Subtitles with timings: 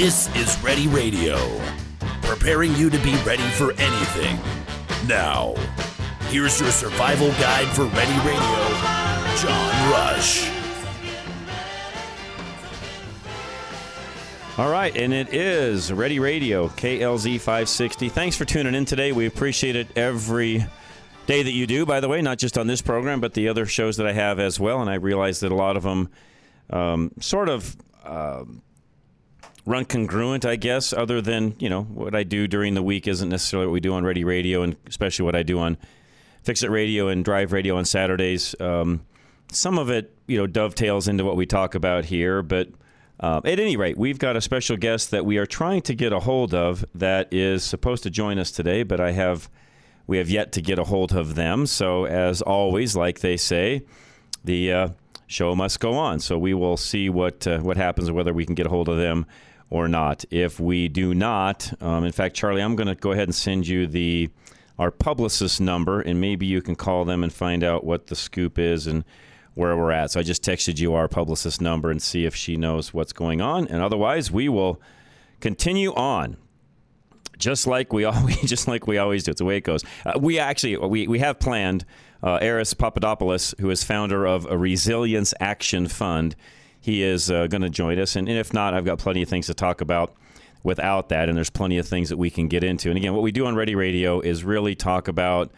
[0.00, 1.36] This is Ready Radio,
[2.22, 4.38] preparing you to be ready for anything.
[5.06, 5.54] Now,
[6.30, 8.40] here's your survival guide for Ready Radio,
[9.36, 10.48] John Rush.
[14.56, 18.08] All right, and it is Ready Radio, KLZ 560.
[18.08, 19.12] Thanks for tuning in today.
[19.12, 20.64] We appreciate it every
[21.26, 23.66] day that you do, by the way, not just on this program, but the other
[23.66, 24.80] shows that I have as well.
[24.80, 26.08] And I realize that a lot of them
[26.70, 27.76] um, sort of.
[28.02, 28.62] Um,
[29.66, 33.28] run congruent, I guess, other than, you know, what I do during the week isn't
[33.28, 35.76] necessarily what we do on Ready Radio and especially what I do on
[36.42, 38.54] Fix It Radio and Drive Radio on Saturdays.
[38.60, 39.02] Um,
[39.52, 42.68] some of it, you know, dovetails into what we talk about here, but
[43.18, 46.12] uh, at any rate, we've got a special guest that we are trying to get
[46.12, 49.50] a hold of that is supposed to join us today, but I have
[50.06, 51.66] we have yet to get a hold of them.
[51.66, 53.82] So as always, like they say,
[54.42, 54.88] the uh,
[55.26, 56.18] show must go on.
[56.18, 58.96] So we will see what uh, what happens whether we can get a hold of
[58.96, 59.26] them
[59.70, 60.24] or not.
[60.30, 63.66] If we do not, um, in fact, Charlie, I'm going to go ahead and send
[63.66, 64.28] you the
[64.78, 68.58] our publicist number, and maybe you can call them and find out what the scoop
[68.58, 69.04] is and
[69.54, 70.10] where we're at.
[70.10, 73.42] So I just texted you our publicist number and see if she knows what's going
[73.42, 73.68] on.
[73.68, 74.80] And otherwise, we will
[75.40, 76.38] continue on.
[77.36, 79.32] Just like we always, just like we always do.
[79.32, 79.84] It's the way it goes.
[80.06, 81.84] Uh, we actually we, we have planned.
[82.22, 86.36] Uh, Eris Papadopoulos, who is founder of a Resilience Action Fund,
[86.80, 88.16] he is uh, going to join us.
[88.16, 90.14] And, and if not, I've got plenty of things to talk about
[90.62, 91.28] without that.
[91.28, 92.88] And there's plenty of things that we can get into.
[92.88, 95.52] And again, what we do on Ready Radio is really talk about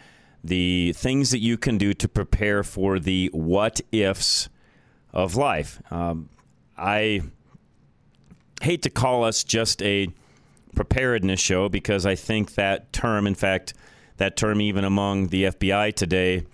[0.45, 4.48] the things that you can do to prepare for the what ifs
[5.12, 5.81] of life.
[5.92, 6.29] Um,
[6.77, 7.23] I
[8.61, 10.09] hate to call us just a
[10.75, 13.75] preparedness show because I think that term, in fact,
[14.17, 16.45] that term even among the FBI today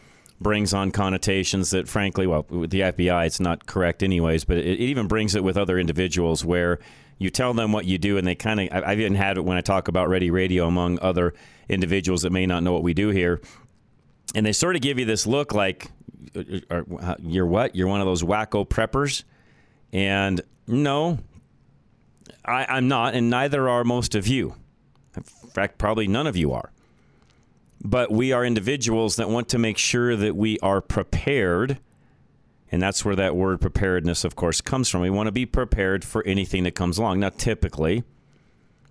[0.41, 4.67] brings on connotations that, frankly, well, with the FBI, it's not correct anyways, but it,
[4.67, 6.79] it even brings it with other individuals where
[7.19, 9.57] you tell them what you do, and they kind of, I've even had it when
[9.57, 11.35] I talk about Ready Radio among other
[11.69, 13.41] individuals that may not know what we do here.
[14.35, 15.91] And they sort of give you this look like,
[16.37, 17.75] uh, uh, uh, you're what?
[17.75, 19.25] You're one of those wacko preppers?
[19.93, 21.19] And no,
[22.45, 24.55] I, I'm not, and neither are most of you.
[25.17, 26.71] In fact, probably none of you are
[27.81, 31.79] but we are individuals that want to make sure that we are prepared.
[32.71, 35.01] And that's where that word preparedness, of course, comes from.
[35.01, 37.21] We want to be prepared for anything that comes along.
[37.21, 38.05] Now, typically,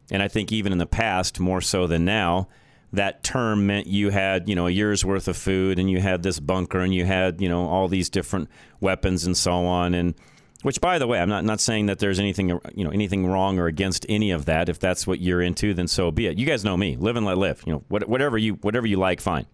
[0.10, 2.48] and I think even in the past, more so than now,
[2.94, 6.24] that term meant you had, you know, a year's worth of food and you had
[6.24, 8.50] this bunker and you had, you know, all these different
[8.80, 9.94] weapons and so on.
[9.94, 10.16] And
[10.64, 13.60] which, by the way, I'm not not saying that there's anything you know anything wrong
[13.60, 14.70] or against any of that.
[14.70, 16.38] If that's what you're into, then so be it.
[16.38, 16.96] You guys know me.
[16.96, 17.62] Live and let live.
[17.66, 19.46] You know, whatever you whatever you like, fine.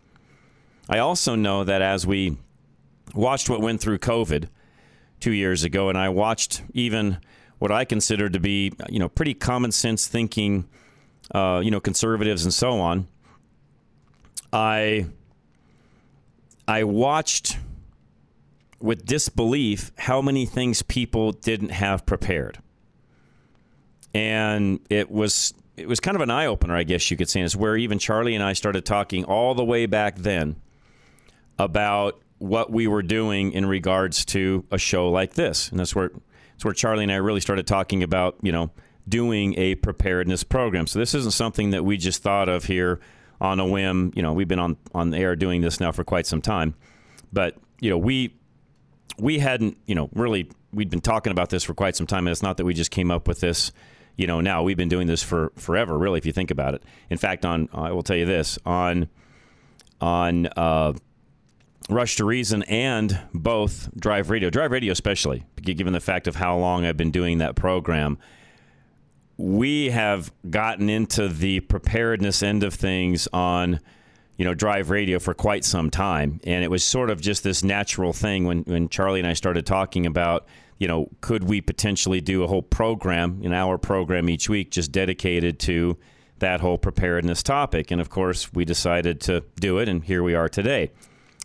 [0.89, 2.37] I also know that as we
[3.13, 4.47] watched what went through COVID
[5.19, 7.17] two years ago, and I watched even
[7.59, 10.67] what I consider to be you know pretty common sense thinking,
[11.33, 13.07] uh, you know, conservatives and so on.
[14.53, 15.07] I
[16.65, 17.57] I watched
[18.83, 22.59] with disbelief how many things people didn't have prepared.
[24.13, 27.39] And it was it was kind of an eye opener, I guess you could say.
[27.39, 30.57] It's where even Charlie and I started talking all the way back then
[31.57, 35.69] about what we were doing in regards to a show like this.
[35.69, 36.11] And that's where
[36.51, 38.69] that's where Charlie and I really started talking about, you know,
[39.07, 40.87] doing a preparedness program.
[40.87, 42.99] So this isn't something that we just thought of here
[43.39, 44.11] on a whim.
[44.13, 46.75] You know, we've been on on the air doing this now for quite some time.
[47.31, 48.35] But, you know, we
[49.17, 52.27] we hadn't, you know, really, we'd been talking about this for quite some time.
[52.27, 53.71] And it's not that we just came up with this,
[54.15, 56.83] you know, now we've been doing this for forever, really, if you think about it.
[57.09, 59.07] In fact, on, I will tell you this, on,
[60.01, 60.93] on, uh,
[61.89, 66.57] Rush to Reason and both Drive Radio, Drive Radio especially, given the fact of how
[66.57, 68.17] long I've been doing that program,
[69.37, 73.79] we have gotten into the preparedness end of things on
[74.37, 76.39] you know, drive radio for quite some time.
[76.43, 79.65] And it was sort of just this natural thing when, when Charlie and I started
[79.65, 80.47] talking about,
[80.79, 84.91] you know, could we potentially do a whole program, an hour program each week, just
[84.91, 85.97] dedicated to
[86.39, 87.91] that whole preparedness topic?
[87.91, 90.91] And of course, we decided to do it, and here we are today.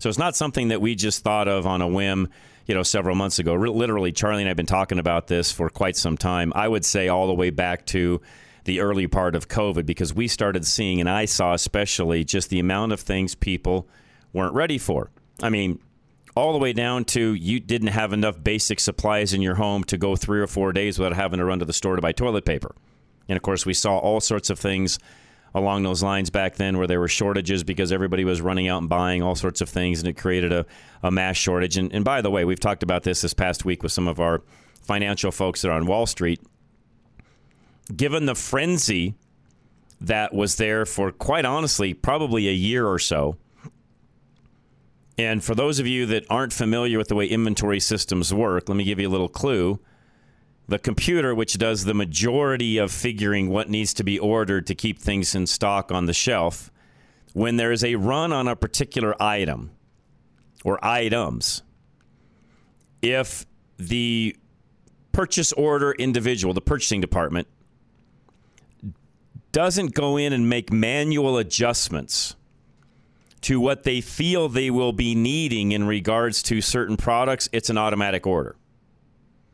[0.01, 2.29] So it's not something that we just thought of on a whim,
[2.67, 3.55] you know, several months ago.
[3.55, 6.53] Literally, Charlie and I have been talking about this for quite some time.
[6.55, 8.21] I would say all the way back to
[8.69, 12.61] the early part of COVID because we started seeing, and I saw especially, just the
[12.61, 13.89] amount of things people
[14.35, 15.11] weren't ready for.
[15.43, 15.81] I mean,
[16.37, 19.97] all the way down to you didn't have enough basic supplies in your home to
[19.97, 22.45] go three or four days without having to run to the store to buy toilet
[22.45, 22.77] paper.
[23.27, 24.99] And of course, we saw all sorts of things
[25.55, 28.89] along those lines back then where there were shortages because everybody was running out and
[28.89, 30.67] buying all sorts of things and it created a,
[31.03, 31.79] a mass shortage.
[31.79, 34.21] And, and by the way, we've talked about this this past week with some of
[34.21, 34.43] our
[34.83, 36.41] financial folks that are on Wall Street
[37.95, 39.15] given the frenzy
[40.01, 43.37] that was there for quite honestly, probably a year or so.
[45.17, 48.77] And for those of you that aren't familiar with the way inventory systems work, let
[48.77, 49.81] me give you a little clue.
[50.69, 55.01] The computer, which does the majority of figuring what needs to be ordered to keep
[55.01, 56.71] things in stock on the shelf,
[57.33, 59.73] when there is a run on a particular item
[60.65, 61.63] or items,
[63.03, 63.47] if
[63.79, 64.37] the
[65.13, 67.49] purchase order individual, the purchasing department,
[69.53, 72.37] doesn't go in and make manual adjustments
[73.43, 77.79] to what they feel they will be needing in regards to certain products, it's an
[77.79, 78.57] automatic order.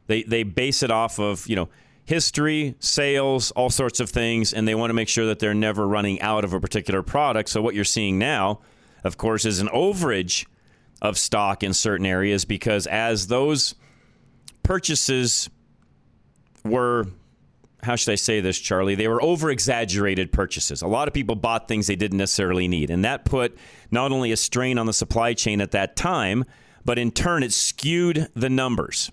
[0.06, 1.68] They they base it off of, you know,
[2.04, 5.86] history, sales, all sorts of things, and they want to make sure that they're never
[5.86, 7.48] running out of a particular product.
[7.48, 8.60] So what you're seeing now,
[9.02, 10.46] of course, is an overage
[11.00, 13.74] of stock in certain areas because as those
[14.62, 15.50] purchases
[16.64, 17.06] were
[17.84, 18.94] how should I say this, Charlie?
[18.94, 20.82] They were over exaggerated purchases.
[20.82, 22.90] A lot of people bought things they didn't necessarily need.
[22.90, 23.56] And that put
[23.90, 26.44] not only a strain on the supply chain at that time,
[26.84, 29.10] but in turn, it skewed the numbers.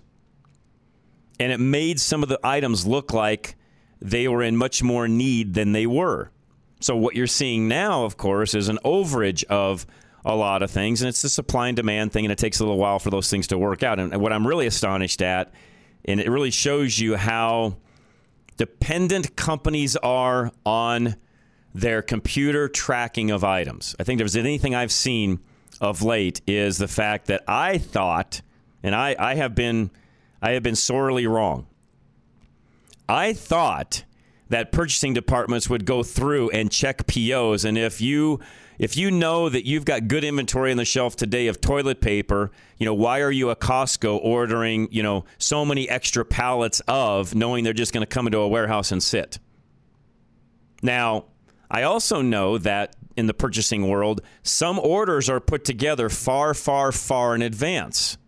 [1.38, 3.56] And it made some of the items look like
[4.00, 6.30] they were in much more need than they were.
[6.80, 9.86] So, what you're seeing now, of course, is an overage of
[10.24, 11.00] a lot of things.
[11.00, 13.30] And it's a supply and demand thing, and it takes a little while for those
[13.30, 13.98] things to work out.
[13.98, 15.52] And what I'm really astonished at,
[16.04, 17.76] and it really shows you how
[18.62, 21.16] dependent companies are on
[21.74, 23.96] their computer tracking of items.
[23.98, 25.40] I think there's anything I've seen
[25.80, 28.40] of late is the fact that I thought,
[28.80, 29.90] and I, I have been
[30.40, 31.66] I have been sorely wrong.
[33.08, 34.04] I thought
[34.48, 38.38] that purchasing departments would go through and check POs, and if you
[38.82, 42.50] if you know that you've got good inventory on the shelf today of toilet paper,
[42.78, 47.32] you know, why are you a Costco ordering, you know, so many extra pallets of
[47.32, 49.38] knowing they're just going to come into a warehouse and sit?
[50.82, 51.26] Now,
[51.70, 56.90] I also know that in the purchasing world, some orders are put together far, far,
[56.90, 58.18] far in advance.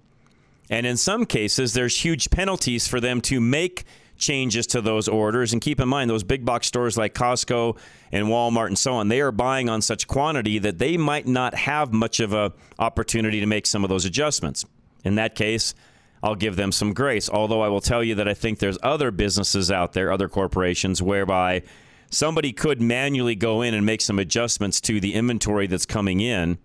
[0.70, 3.82] And in some cases, there's huge penalties for them to make
[4.16, 5.52] changes to those orders.
[5.52, 7.76] And keep in mind, those big box stores like Costco
[8.12, 11.55] and Walmart and so on, they are buying on such quantity that they might not
[11.55, 14.64] have much of a opportunity to make some of those adjustments.
[15.05, 15.75] In that case,
[16.22, 17.28] I'll give them some grace.
[17.28, 21.02] Although I will tell you that I think there's other businesses out there, other corporations,
[21.02, 21.62] whereby
[22.11, 26.58] somebody could manually go in and make some adjustments to the inventory that's coming in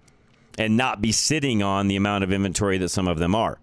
[0.57, 3.60] and not be sitting on the amount of inventory that some of them are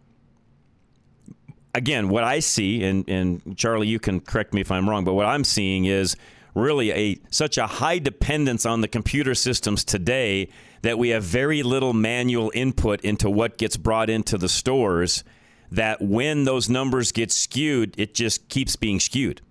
[1.77, 5.13] again, what I see, and, and Charlie, you can correct me if I'm wrong, but
[5.13, 6.17] what I'm seeing is
[6.55, 10.49] really a such a high dependence on the computer systems today
[10.81, 15.23] that we have very little manual input into what gets brought into the stores
[15.71, 19.43] that when those numbers get skewed it just keeps being skewed.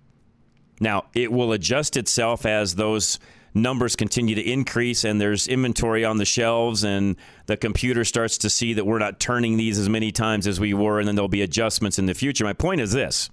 [0.80, 3.20] Now it will adjust itself as those
[3.56, 7.16] numbers continue to increase and there's inventory on the shelves and
[7.46, 10.74] the computer starts to see that we're not turning these as many times as we
[10.74, 12.44] were and then there'll be adjustments in the future.
[12.44, 13.30] My point is this.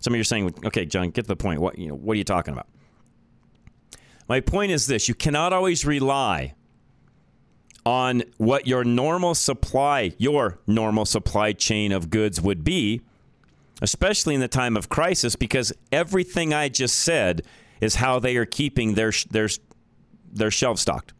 [0.00, 1.60] Some of you are saying, okay, John, get to the point.
[1.60, 2.66] What, you know, what are you talking about?
[4.28, 6.54] My point is this you cannot always rely
[7.84, 13.00] on what your normal supply, your normal supply chain of goods would be,
[13.80, 17.42] especially in the time of crisis, because everything I just said
[17.82, 19.48] is how they are keeping their their
[20.32, 21.12] their shelf stocked.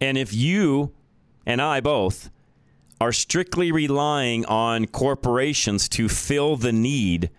[0.00, 0.92] And if you
[1.46, 2.30] and I both
[3.00, 7.30] are strictly relying on corporations to fill the need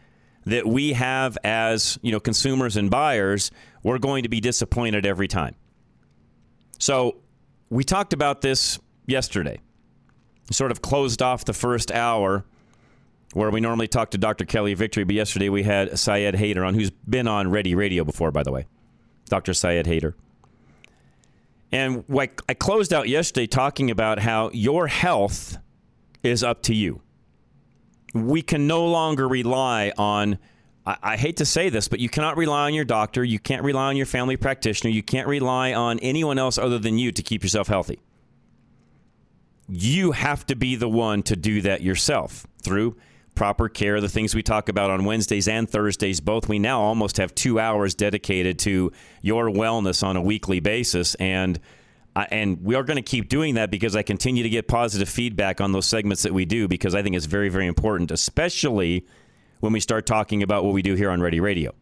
[0.45, 3.51] that we have as, you know, consumers and buyers,
[3.83, 5.55] we're going to be disappointed every time.
[6.79, 7.17] So,
[7.69, 9.59] we talked about this yesterday.
[10.51, 12.43] Sort of closed off the first hour
[13.33, 14.45] where we normally talk to Dr.
[14.45, 18.31] Kelly Victory, but yesterday we had Syed Haider on, who's been on Ready Radio before,
[18.31, 18.65] by the way.
[19.29, 19.53] Dr.
[19.53, 20.13] Syed Haider.
[21.71, 22.03] And
[22.49, 25.57] I closed out yesterday talking about how your health
[26.21, 27.01] is up to you.
[28.13, 30.37] We can no longer rely on,
[30.85, 33.23] I, I hate to say this, but you cannot rely on your doctor.
[33.23, 34.91] You can't rely on your family practitioner.
[34.91, 38.01] You can't rely on anyone else other than you to keep yourself healthy.
[39.69, 42.97] You have to be the one to do that yourself through
[43.35, 46.49] proper care, the things we talk about on Wednesdays and Thursdays, both.
[46.49, 51.15] We now almost have two hours dedicated to your wellness on a weekly basis.
[51.15, 51.59] And
[52.15, 55.61] and we are going to keep doing that because I continue to get positive feedback
[55.61, 59.05] on those segments that we do because I think it's very, very important, especially
[59.61, 61.73] when we start talking about what we do here on Ready Radio.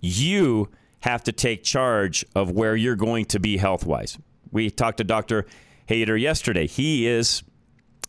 [0.00, 4.16] You have to take charge of where you're going to be health wise.
[4.50, 5.44] We talked to Dr.
[5.90, 6.66] Haider yesterday.
[6.66, 7.42] He is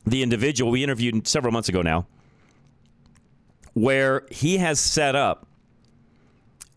[0.06, 2.08] the individual we interviewed several months ago now
[3.76, 5.46] where he has set up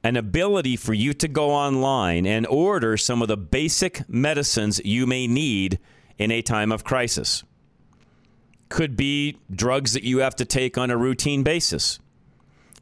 [0.02, 5.06] an ability for you to go online and order some of the basic medicines you
[5.06, 5.78] may need
[6.18, 7.44] in a time of crisis.
[8.68, 12.00] Could be drugs that you have to take on a routine basis.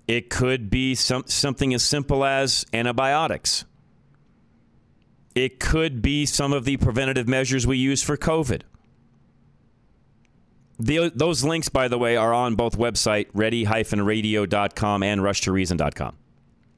[0.09, 3.65] It could be some, something as simple as antibiotics.
[5.35, 8.63] It could be some of the preventative measures we use for COVID.
[10.79, 16.17] The, those links, by the way, are on both website ready-radio.com and rushtoreason.com.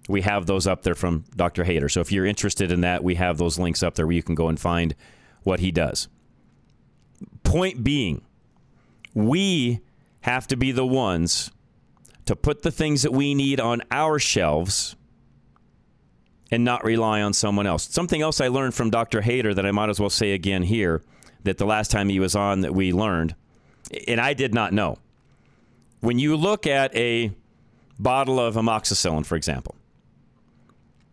[0.09, 1.65] We have those up there from Dr.
[1.65, 1.91] Haider.
[1.91, 4.35] So if you're interested in that, we have those links up there where you can
[4.35, 4.95] go and find
[5.43, 6.09] what he does.
[7.43, 8.23] Point being,
[9.15, 9.81] we
[10.21, 11.51] have to be the ones
[12.25, 14.97] to put the things that we need on our shelves
[16.51, 17.85] and not rely on someone else.
[17.93, 19.23] Something else I learned from Dr.
[19.23, 21.03] Haider that I might as well say again here
[21.45, 23.35] that the last time he was on that we learned,
[24.07, 24.99] and I did not know.
[26.01, 27.33] When you look at a
[27.99, 29.75] bottle of amoxicillin, for example,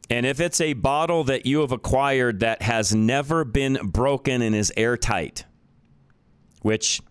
[0.10, 4.55] and if it's a bottle that you have acquired that has never been broken and
[4.55, 5.46] is airtight,
[6.62, 7.01] which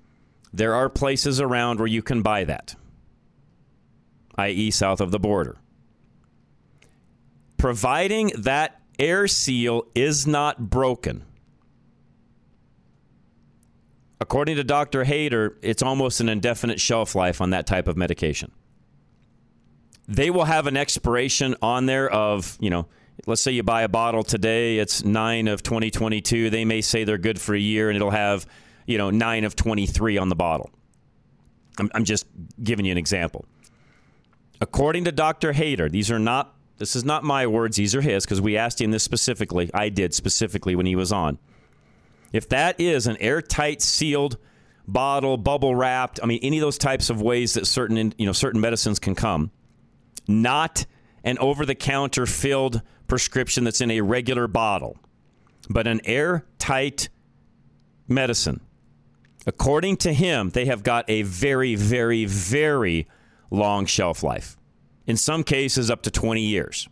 [0.53, 2.77] there are places around where you can buy that,
[4.37, 5.57] i.e., south of the border,
[7.57, 11.25] providing that air seal is not broken.
[14.21, 15.05] According to Dr.
[15.05, 18.53] Haider, it's almost an indefinite shelf life on that type of medication
[20.09, 22.87] they will have an expiration on there of, you know,
[23.27, 26.51] let's say you buy a bottle today, it's 9 of 2022.
[26.51, 28.47] They may say they're good for a year and it'll have,
[28.87, 30.71] you know, 9 of 23 on the bottle.
[31.79, 32.27] I'm, I'm just
[32.63, 33.45] giving you an example.
[34.61, 35.53] According to Dr.
[35.53, 38.81] Haider, these are not, this is not my words, these are his, because we asked
[38.81, 39.71] him this specifically.
[39.73, 41.39] I did specifically when he was on.
[42.35, 44.39] If that is an airtight sealed
[44.89, 48.33] bottle, bubble wrapped, I mean, any of those types of ways that certain, you know,
[48.33, 49.53] certain medicines can come,
[50.27, 50.85] not
[51.23, 54.99] an over the counter filled prescription that's in a regular bottle,
[55.71, 57.09] but an airtight
[58.09, 58.61] medicine.
[59.47, 63.07] According to him, they have got a very, very, very
[63.53, 64.57] long shelf life.
[65.07, 66.89] In some cases, up to 20 years.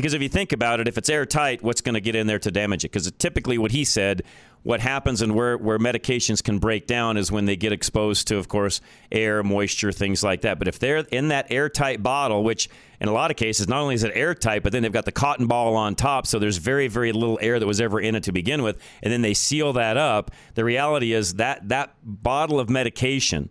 [0.00, 2.38] Because if you think about it, if it's airtight, what's going to get in there
[2.38, 2.90] to damage it?
[2.90, 4.22] Because typically, what he said
[4.62, 8.36] what happens and where, where medications can break down is when they get exposed to,
[8.36, 8.80] of course,
[9.10, 10.58] air, moisture, things like that.
[10.58, 12.68] But if they're in that airtight bottle, which
[13.00, 15.12] in a lot of cases, not only is it airtight, but then they've got the
[15.12, 18.24] cotton ball on top, so there's very, very little air that was ever in it
[18.24, 20.30] to begin with, and then they seal that up.
[20.54, 23.48] The reality is that that bottle of medication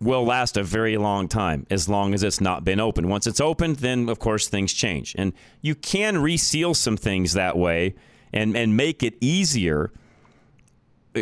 [0.00, 3.08] will last a very long time as long as it's not been opened.
[3.08, 5.14] Once it's opened, then of course things change.
[5.16, 7.94] And you can reseal some things that way
[8.32, 9.90] and and make it easier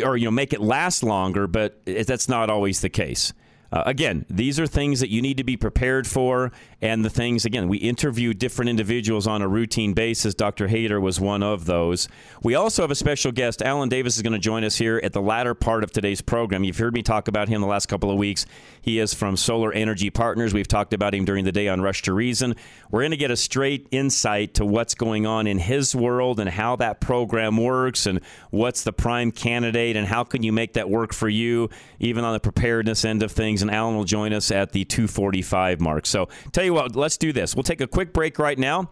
[0.03, 3.33] or you know make it last longer but that's not always the case
[3.71, 7.45] uh, again, these are things that you need to be prepared for, and the things
[7.45, 10.33] again we interview different individuals on a routine basis.
[10.33, 10.67] Dr.
[10.67, 12.07] Haider was one of those.
[12.43, 13.61] We also have a special guest.
[13.61, 16.63] Alan Davis is going to join us here at the latter part of today's program.
[16.63, 18.45] You've heard me talk about him the last couple of weeks.
[18.81, 20.53] He is from Solar Energy Partners.
[20.53, 22.55] We've talked about him during the day on Rush to Reason.
[22.91, 26.49] We're going to get a straight insight to what's going on in his world and
[26.49, 30.89] how that program works, and what's the prime candidate, and how can you make that
[30.89, 31.69] work for you,
[31.99, 35.79] even on the preparedness end of things and Alan will join us at the 245
[35.79, 36.05] mark.
[36.05, 37.55] So, tell you what, let's do this.
[37.55, 38.89] We'll take a quick break right now.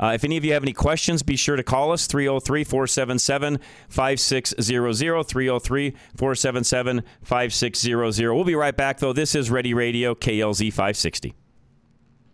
[0.00, 3.58] Uh, if any of you have any questions, be sure to call us 303 477
[3.90, 5.22] 5600.
[5.24, 8.34] 303 477 5600.
[8.34, 9.12] We'll be right back, though.
[9.12, 11.34] This is Ready Radio, KLZ 560.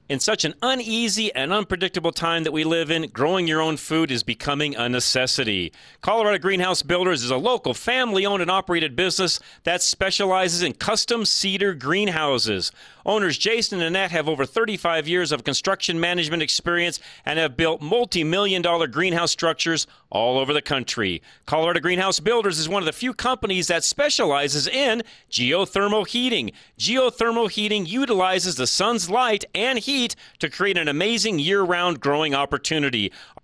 [0.08, 4.12] In such an uneasy and unpredictable time that we live in, growing your own food
[4.12, 5.72] is becoming a necessity.
[6.00, 11.24] Colorado Greenhouse Builders is a local family owned and operated business that specializes in custom
[11.24, 12.70] cedar greenhouses.
[13.06, 17.80] Owners Jason and Annette have over 35 years of construction management experience and have built
[17.80, 21.22] multi million dollar greenhouse structures all over the country.
[21.46, 26.50] Colorado Greenhouse Builders is one of the few companies that specializes in geothermal heating.
[26.80, 32.34] Geothermal heating utilizes the sun's light and heat to create an amazing year round growing
[32.34, 33.12] opportunity.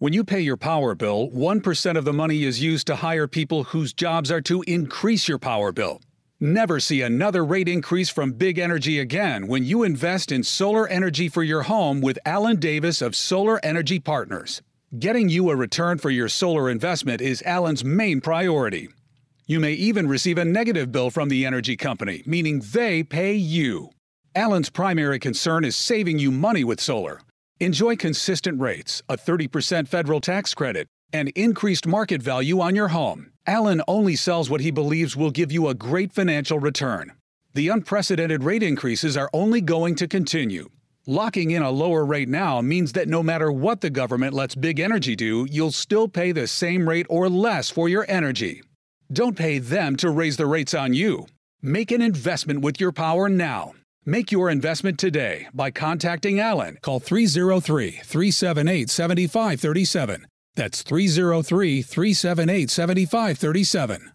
[0.00, 3.64] When you pay your power bill, 1% of the money is used to hire people
[3.64, 6.00] whose jobs are to increase your power bill.
[6.38, 11.28] Never see another rate increase from Big Energy again when you invest in solar energy
[11.28, 14.62] for your home with Alan Davis of Solar Energy Partners.
[14.96, 18.90] Getting you a return for your solar investment is Alan's main priority.
[19.48, 23.90] You may even receive a negative bill from the energy company, meaning they pay you.
[24.36, 27.20] Alan's primary concern is saving you money with solar.
[27.60, 33.32] Enjoy consistent rates, a 30% federal tax credit, and increased market value on your home.
[33.48, 37.14] Alan only sells what he believes will give you a great financial return.
[37.54, 40.68] The unprecedented rate increases are only going to continue.
[41.04, 44.78] Locking in a lower rate now means that no matter what the government lets big
[44.78, 48.62] energy do, you'll still pay the same rate or less for your energy.
[49.12, 51.26] Don't pay them to raise the rates on you.
[51.60, 53.72] Make an investment with your power now.
[54.08, 56.78] Make your investment today by contacting Alan.
[56.80, 60.26] Call 303 378 7537.
[60.56, 64.12] That's 303 378 7537.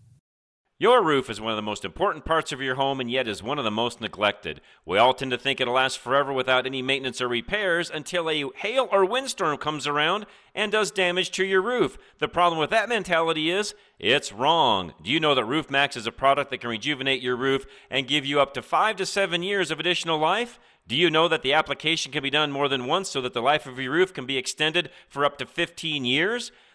[0.80, 3.44] Your roof is one of the most important parts of your home and yet is
[3.44, 4.62] one of the most neglected.
[4.84, 8.50] We all tend to think it'll last forever without any maintenance or repairs until a
[8.56, 11.98] hail or windstorm comes around and does damage to your roof.
[12.20, 14.94] The problem with that mentality is it's wrong.
[15.02, 18.08] Do you know that Roof Maxx is a product that can rejuvenate your roof and
[18.08, 20.60] give you up to 5 to 7 years of additional life?
[20.88, 23.42] Do you know that the application can be done more than once so that the
[23.42, 26.52] life of your roof can be extended for up to 15 years?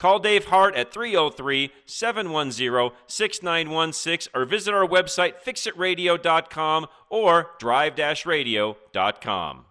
[0.00, 9.66] Call Dave Hart at 303 710 6916 or visit our website fixitradio.com or drive radio.com.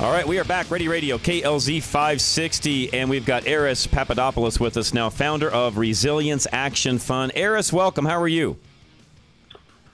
[0.00, 0.68] All right, we are back.
[0.68, 6.44] Ready Radio, KLZ 560, and we've got Eris Papadopoulos with us now, founder of Resilience
[6.50, 7.30] Action Fund.
[7.36, 8.06] Eris, welcome.
[8.06, 8.58] How are you?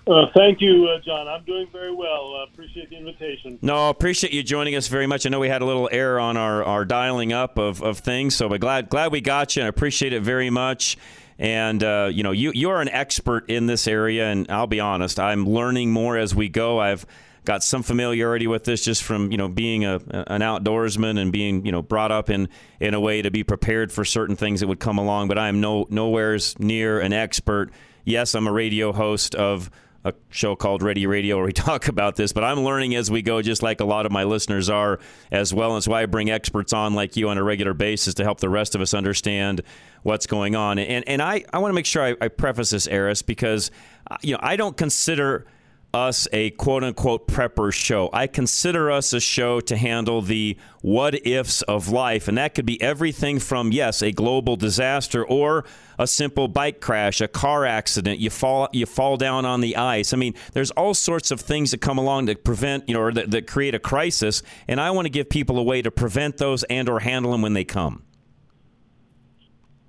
[0.08, 1.28] Uh, thank you, uh, John.
[1.28, 2.34] I'm doing very well.
[2.34, 3.58] Uh, appreciate the invitation.
[3.60, 5.26] No, appreciate you joining us very much.
[5.26, 8.34] I know we had a little error on our, our dialing up of, of things,
[8.34, 9.62] so but glad glad we got you.
[9.62, 10.96] and appreciate it very much.
[11.38, 14.80] And uh, you know, you you are an expert in this area, and I'll be
[14.80, 16.80] honest, I'm learning more as we go.
[16.80, 17.04] I've
[17.44, 19.96] got some familiarity with this just from you know being a
[20.28, 22.48] an outdoorsman and being you know brought up in
[22.80, 25.28] in a way to be prepared for certain things that would come along.
[25.28, 27.70] But I am no nowhere's near an expert.
[28.04, 29.70] Yes, I'm a radio host of
[30.04, 33.22] a show called Ready Radio where we talk about this, but I'm learning as we
[33.22, 35.74] go, just like a lot of my listeners are as well.
[35.74, 38.48] And why I bring experts on like you on a regular basis to help the
[38.48, 39.62] rest of us understand
[40.02, 40.78] what's going on.
[40.78, 43.70] And and I, I want to make sure I, I preface this, Eris, because
[44.10, 45.46] uh, you know I don't consider
[45.94, 48.10] us a quote unquote prepper show.
[48.12, 52.28] I consider us a show to handle the what ifs of life.
[52.28, 55.64] And that could be everything from, yes, a global disaster or
[55.98, 60.12] a simple bike crash, a car accident, you fall you fall down on the ice.
[60.12, 63.12] I mean, there's all sorts of things that come along to prevent, you know, or
[63.12, 64.42] that, that create a crisis.
[64.68, 67.42] And I want to give people a way to prevent those and or handle them
[67.42, 68.02] when they come.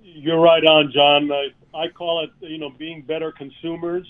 [0.02, 1.30] You're right on, John.
[1.72, 4.06] I call it, you know, being better consumers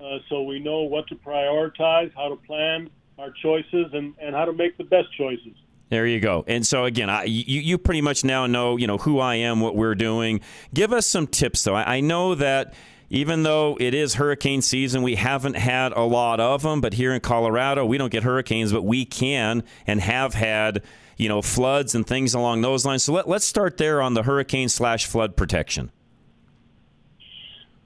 [0.00, 4.44] uh, so we know what to prioritize, how to plan our choices, and, and how
[4.44, 5.54] to make the best choices.
[5.90, 6.44] There you go.
[6.46, 9.60] And so again, I, you, you pretty much now know you know who I am,
[9.60, 10.40] what we're doing.
[10.74, 11.74] Give us some tips, though.
[11.74, 12.74] I, I know that
[13.10, 16.80] even though it is hurricane season, we haven't had a lot of them.
[16.80, 20.82] But here in Colorado, we don't get hurricanes, but we can and have had
[21.16, 23.02] you know floods and things along those lines.
[23.02, 25.90] So let, let's start there on the hurricane slash flood protection.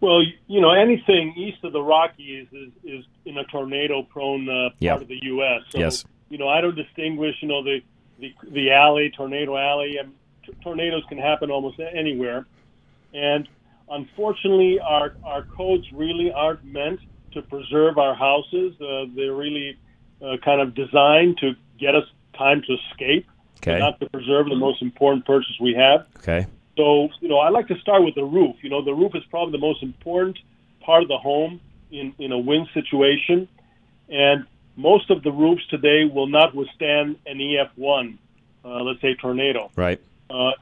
[0.03, 4.75] Well, you know, anything east of the Rockies is, is in a tornado-prone uh, part
[4.81, 5.01] Yep.
[5.03, 5.63] of the U.S.
[5.71, 6.05] So, Yes.
[6.29, 7.81] you know, I don't distinguish, you know, the
[8.19, 10.13] the, the alley, tornado alley, and
[10.45, 12.47] t- tornadoes can happen almost anywhere.
[13.15, 13.49] And
[13.89, 16.99] unfortunately, our our codes really aren't meant
[17.35, 18.75] to preserve our houses.
[18.81, 19.79] Uh, they're really
[20.21, 22.05] uh, kind of designed to get us
[22.37, 23.27] time to escape,
[23.59, 23.79] Okay.
[23.79, 26.07] not to preserve the most important purchase we have.
[26.19, 26.47] Okay.
[26.77, 28.57] So, you know, I like to start with the roof.
[28.63, 30.39] You know, the roof is probably the most important
[30.81, 33.49] part of the home in, in a wind situation.
[34.09, 38.19] And most of the roofs today will not withstand an EF1,
[38.65, 39.71] uh, let's say tornado.
[39.77, 40.01] Right.
[40.31, 40.53] Uh,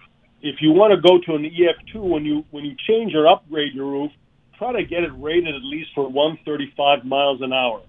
[0.43, 3.75] if you want to go to an EF2, when you when you change or upgrade
[3.75, 4.11] your roof,
[4.57, 7.83] try to get it rated at least for 135 miles an hour.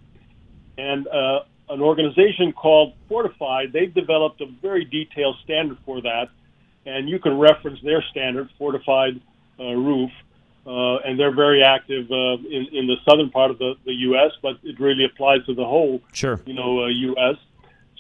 [0.78, 6.30] And uh, an organization called Fortified, they've developed a very detailed standard for that,
[6.86, 9.20] and you can reference their standard, Fortified
[9.60, 10.12] uh, Roof,
[10.66, 14.32] uh, and they're very active uh, in, in the southern part of the, the U.S.,
[14.42, 16.40] but it really applies to the whole Sure.
[16.46, 17.36] you know, uh, U.S.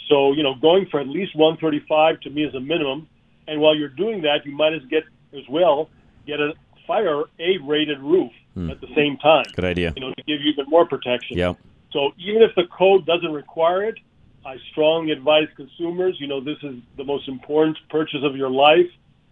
[0.08, 3.08] So, you know, going for at least 135 to me is a minimum.
[3.48, 5.89] And while you're doing that, you might as get as well
[6.28, 6.54] get a
[6.86, 8.32] fire A-rated roof
[8.70, 9.46] at the same time.
[9.56, 9.94] Good idea.
[9.96, 11.38] You know, to give you even more protection.
[11.38, 11.54] Yeah.
[11.91, 13.96] So even if the code doesn't require it,
[14.45, 16.15] I strongly advise consumers.
[16.19, 18.89] You know, this is the most important purchase of your life.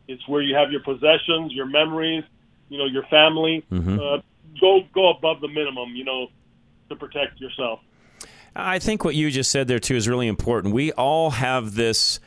[0.08, 2.24] It's where you have your possessions, your memories,
[2.70, 3.66] you know, your family.
[4.00, 4.22] Uh,
[4.60, 5.96] go go above the minimum.
[5.96, 6.28] You know,
[6.90, 7.80] to protect yourself.
[8.56, 10.74] I think what you just said there too is really important.
[10.74, 12.20] We all have this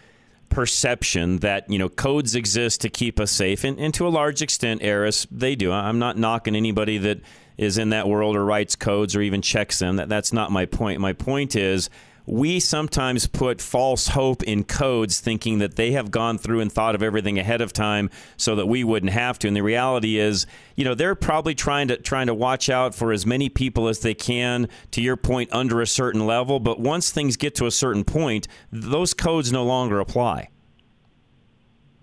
[0.49, 4.43] perception that you know codes exist to keep us safe, and, and to a large
[4.43, 5.73] extent, Eris, they do.
[5.73, 7.21] I'm not knocking anybody that
[7.59, 9.97] is in that world or writes codes or even checks them.
[9.97, 11.01] That that's not my point.
[11.01, 11.91] My point is.
[12.25, 16.95] We sometimes put false hope in codes thinking that they have gone through and thought
[16.95, 19.49] of everything ahead of time so that we wouldn't have to.
[19.49, 23.13] And the reality is, you know, they're probably trying to trying to watch out for
[23.13, 27.11] as many people as they can to your point under a certain level, but once
[27.11, 30.49] things get to a certain point, those codes no longer apply.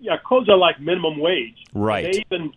[0.00, 1.56] yeah, codes are like minimum wage.
[1.74, 2.12] Right.
[2.12, 2.52] They even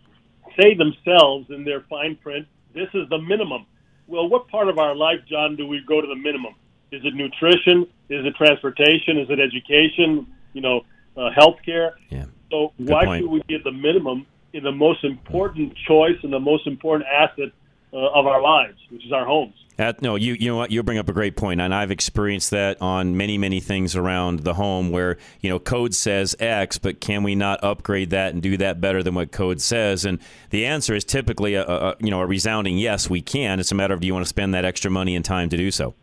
[0.60, 3.66] say themselves in their fine print, this is the minimum.
[4.06, 6.54] Well, what part of our life, John, do we go to the minimum?
[6.94, 7.82] Is it nutrition?
[8.08, 9.18] Is it transportation?
[9.18, 10.26] Is it education?
[10.52, 10.80] You know,
[11.16, 11.92] uh, healthcare?
[12.10, 12.26] Yeah.
[12.50, 13.22] So Good why point.
[13.24, 17.08] should we be at the minimum in the most important choice and the most important
[17.08, 17.50] asset
[17.92, 19.54] uh, of our lives, which is our homes?
[19.76, 20.70] At, no, you you know what?
[20.70, 24.40] You bring up a great point, and I've experienced that on many many things around
[24.40, 28.40] the home where you know code says X, but can we not upgrade that and
[28.40, 30.04] do that better than what code says?
[30.04, 33.58] And the answer is typically a, a you know a resounding yes, we can.
[33.58, 35.56] It's a matter of do you want to spend that extra money and time to
[35.56, 35.94] do so?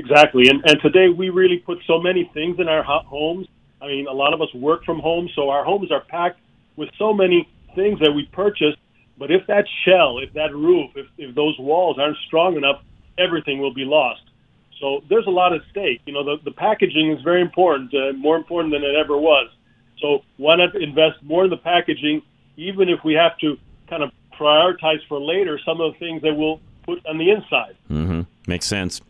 [0.00, 3.46] Exactly, and and today we really put so many things in our homes.
[3.82, 6.40] I mean, a lot of us work from home, so our homes are packed
[6.76, 8.74] with so many things that we purchase.
[9.18, 12.82] But if that shell, if that roof, if, if those walls aren't strong enough,
[13.18, 14.22] everything will be lost.
[14.80, 16.00] So there's a lot at stake.
[16.06, 19.50] You know, the, the packaging is very important, uh, more important than it ever was.
[20.00, 22.22] So why not invest more in the packaging,
[22.56, 23.58] even if we have to
[23.90, 27.76] kind of prioritize for later some of the things that we'll put on the inside.
[27.90, 28.22] Mm-hmm.
[28.46, 29.02] Makes sense.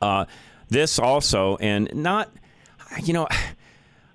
[0.00, 0.24] Uh,
[0.68, 2.30] this also, and not,
[3.02, 3.26] you know,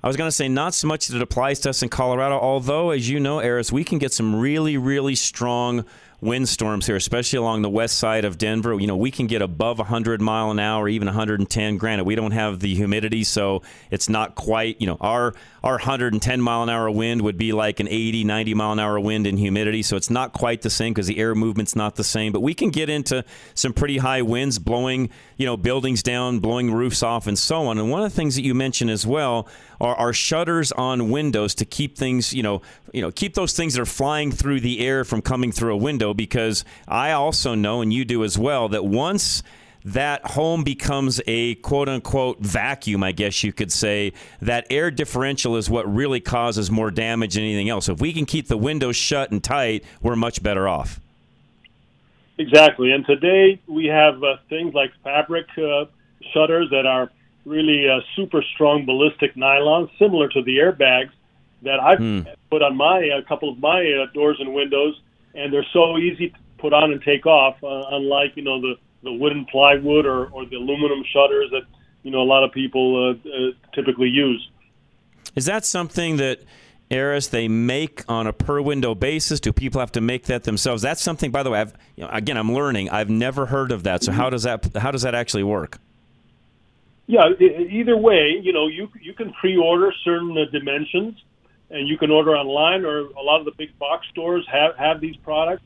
[0.04, 2.38] I was going to say not so much that it applies to us in Colorado,
[2.38, 5.86] although, as you know, Eris, we can get some really, really strong
[6.20, 8.78] windstorms here, especially along the west side of Denver.
[8.80, 11.78] You know, we can get above 100 mile an hour, even 110.
[11.78, 16.42] Granted, we don't have the humidity, so it's not quite, you know, our our 110
[16.42, 19.38] mile an hour wind would be like an 80, 90 mile an hour wind in
[19.38, 22.34] humidity, so it's not quite the same because the air movement's not the same.
[22.34, 23.24] But we can get into
[23.54, 27.78] some pretty high winds, blowing, you know, buildings down, blowing roofs off, and so on.
[27.78, 29.48] And one of the things that you mentioned as well
[29.80, 33.76] are, are shutters on windows to keep things, you know, you know, keep those things
[33.76, 36.14] that are flying through the air from coming through a window.
[36.14, 39.44] Because I also know, and you do as well, that once
[39.86, 45.56] that home becomes a quote unquote vacuum, I guess you could say, that air differential
[45.56, 47.86] is what really causes more damage than anything else.
[47.86, 51.00] So if we can keep the windows shut and tight, we're much better off.
[52.38, 52.92] Exactly.
[52.92, 55.86] And today we have uh, things like fabric uh,
[56.34, 57.12] shutters that are
[57.46, 61.12] really uh, super strong ballistic nylon, similar to the airbags
[61.64, 65.00] that I've put on my a couple of my uh, doors and windows,
[65.34, 67.64] and they're so easy to put on and take off.
[67.64, 71.64] Uh, unlike you know the the wooden plywood or, or the aluminum shutters that
[72.04, 74.50] you know a lot of people uh, uh, typically use.
[75.36, 76.42] Is that something that
[76.90, 79.40] Eris they make on a per window basis?
[79.40, 80.82] Do people have to make that themselves?
[80.82, 81.32] That's something.
[81.32, 82.90] By the way, I've you know, again I'm learning.
[82.90, 84.04] I've never heard of that.
[84.04, 85.80] So how does that how does that actually work?
[87.06, 91.22] Yeah, either way, you know, you you can pre-order certain uh, dimensions,
[91.70, 95.02] and you can order online, or a lot of the big box stores have have
[95.02, 95.64] these products.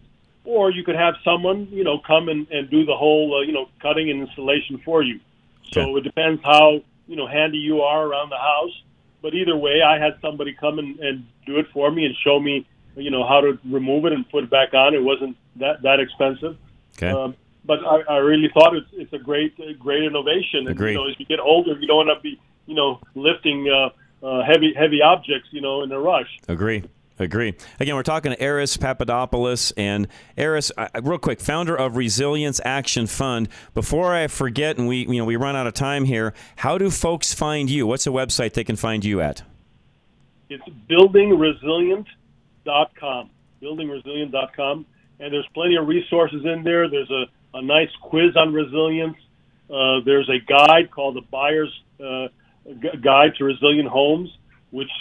[0.47, 3.51] Or you could have someone, you know, come and, and do the whole, uh, you
[3.51, 5.19] know, cutting and installation for you.
[5.73, 5.91] So Okay.
[5.99, 8.71] it depends how, you know, handy you are around the house.
[9.21, 12.39] But either way, I had somebody come and, and do it for me and show
[12.39, 14.93] me, you know, how to remove it and put it back on.
[14.93, 16.55] It wasn't that that expensive.
[16.97, 17.09] Okay.
[17.11, 20.59] Um, but I, I really thought it's it's a great great innovation.
[20.59, 20.93] And, Agreed.
[20.93, 23.89] you know, as you get older, you don't want to be you know lifting uh,
[24.25, 26.39] uh, heavy heavy objects you know in a rush.
[26.47, 26.83] Agree.
[27.19, 27.55] Agree.
[27.79, 33.07] Again, we're talking to Eris Papadopoulos and Eris, uh, real quick, founder of Resilience Action
[33.07, 33.49] Fund.
[33.73, 36.91] Before I forget, and we you know we run out of time here, how do
[36.91, 37.87] folks find you?
[37.87, 39.41] What's a website they can find you at?
[40.49, 43.29] It's buildingresilient.com.
[43.61, 44.85] Buildingresilient.com,
[45.19, 46.87] and there's plenty of resources in there.
[46.87, 47.25] There's a,
[47.55, 49.17] a nice quiz on resilience.
[49.67, 52.27] Uh, there's a guide called the Buyer's uh,
[53.01, 54.29] Guide to Resilient Homes,
[54.69, 54.91] which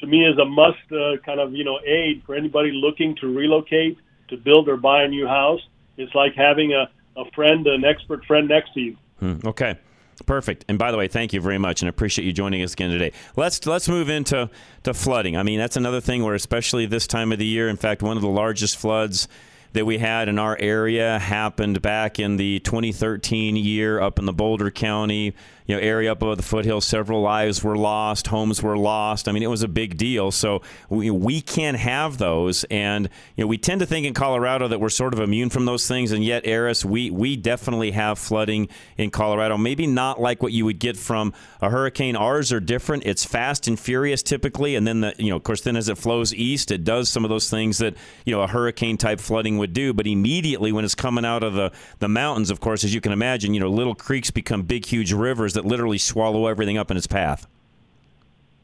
[0.00, 3.26] to me is a must uh, kind of you know aid for anybody looking to
[3.34, 5.60] relocate, to build or buy a new house.
[5.96, 8.96] It's like having a, a friend, an expert friend next to you.
[9.20, 9.76] Hmm, Okay.
[10.24, 10.64] Perfect.
[10.68, 13.12] And by the way, thank you very much, and appreciate you joining us again today.
[13.36, 14.48] Let's let's move into
[14.84, 15.36] to flooding.
[15.36, 18.16] I mean, that's another thing where, especially this time of the year, in fact, one
[18.16, 19.28] of the largest floods
[19.76, 24.32] that we had in our area happened back in the 2013 year up in the
[24.32, 25.34] Boulder County
[25.66, 26.84] you know area up above the foothills.
[26.84, 29.28] Several lives were lost, homes were lost.
[29.28, 30.30] I mean, it was a big deal.
[30.30, 34.68] So we we can't have those, and you know we tend to think in Colorado
[34.68, 38.18] that we're sort of immune from those things, and yet, Eris, we we definitely have
[38.18, 39.58] flooding in Colorado.
[39.58, 42.16] Maybe not like what you would get from a hurricane.
[42.16, 43.04] Ours are different.
[43.04, 45.98] It's fast and furious typically, and then the you know of course then as it
[45.98, 49.58] flows east, it does some of those things that you know a hurricane type flooding
[49.58, 49.92] would do.
[49.92, 53.12] But immediately when it's coming out of the the mountains, of course, as you can
[53.12, 56.96] imagine, you know little creeks become big, huge rivers that literally swallow everything up in
[56.96, 57.46] its path.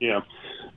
[0.00, 0.20] Yeah,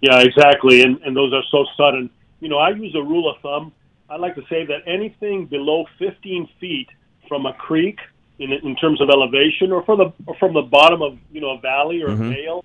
[0.02, 0.82] yeah, exactly.
[0.84, 2.10] And and those are so sudden.
[2.42, 3.72] You know, I use a rule of thumb.
[4.10, 6.90] I like to say that anything below 15 feet
[7.28, 7.98] from a creek,
[8.38, 11.52] in in terms of elevation, or from the or from the bottom of you know
[11.52, 12.64] a valley or a vale,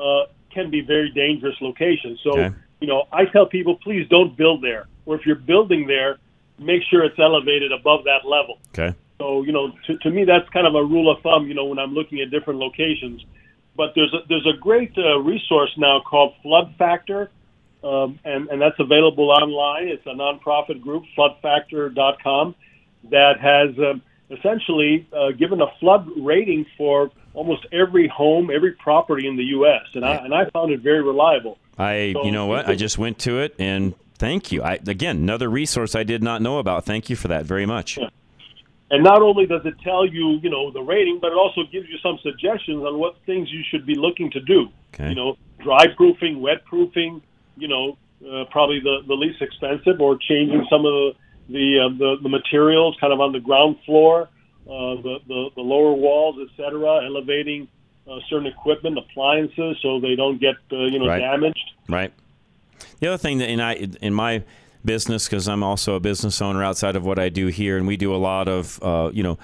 [0.00, 2.20] uh, can be very dangerous locations.
[2.22, 2.54] So Okay.
[2.80, 4.86] you know, I tell people, please don't build there.
[5.06, 6.18] Or if you're building there,
[6.58, 8.58] make sure it's elevated above that level.
[8.76, 8.94] Okay.
[9.18, 11.46] So you know, to, to me, that's kind of a rule of thumb.
[11.48, 13.24] You know, when I'm looking at different locations,
[13.76, 17.30] but there's a, there's a great uh, resource now called Flood Factor,
[17.82, 19.88] um, and and that's available online.
[19.88, 22.54] It's a nonprofit group, FloodFactor.com,
[23.10, 29.26] that has um, essentially uh, given a flood rating for almost every home, every property
[29.26, 29.82] in the U.S.
[29.94, 31.58] and I and I found it very reliable.
[31.78, 32.68] I, So- you know what?
[32.68, 34.62] I just went to it and thank you.
[34.62, 36.84] I again another resource I did not know about.
[36.84, 37.98] Thank you for that very much.
[38.88, 41.88] And not only does it tell you, you know, the rating, but it also gives
[41.88, 44.68] you some suggestions on what things you should be looking to do.
[44.94, 45.08] Okay.
[45.08, 47.20] You know, dry proofing, wet proofing,
[47.56, 51.12] you know, uh, probably the, the least expensive, or changing some of the
[51.48, 55.60] the, uh, the the materials kind of on the ground floor, uh, the, the the
[55.62, 57.04] lower walls, etc.
[57.04, 57.68] Elevating
[58.08, 61.18] uh, certain equipment, appliances, so they don't get uh, you know Right.
[61.20, 61.72] damaged.
[61.88, 62.12] Right.
[63.00, 64.42] The other thing that in I in my
[64.84, 67.96] business because I'm also a business owner outside of what I do here, and we
[67.96, 69.38] do a lot of uh, you know.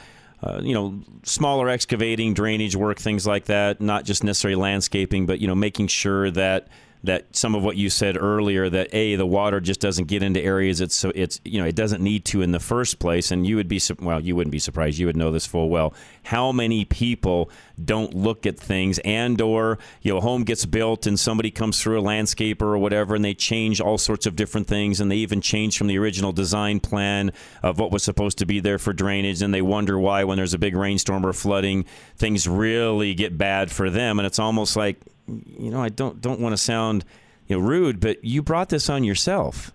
[0.44, 3.80] Uh, you know, smaller excavating, drainage work, things like that.
[3.80, 6.66] Not just necessarily landscaping, but you know, making sure that
[7.04, 10.40] that some of what you said earlier that a the water just doesn't get into
[10.40, 13.30] areas it's so it's you know it doesn't need to in the first place.
[13.30, 14.98] And you would be well you wouldn't be surprised.
[14.98, 15.94] You would know this full well.
[16.24, 17.50] How many people
[17.82, 21.98] don't look at things and or you know home gets built and somebody comes through
[21.98, 25.40] a landscaper or whatever and they change all sorts of different things and they even
[25.40, 29.42] change from the original design plan of what was supposed to be there for drainage.
[29.42, 31.84] And they wonder why when there's a big rainstorm or flooding
[32.16, 34.18] things really get bad for them.
[34.18, 37.04] And it's almost like you know I don't don't want to sound
[37.48, 39.72] you know rude but you brought this on yourself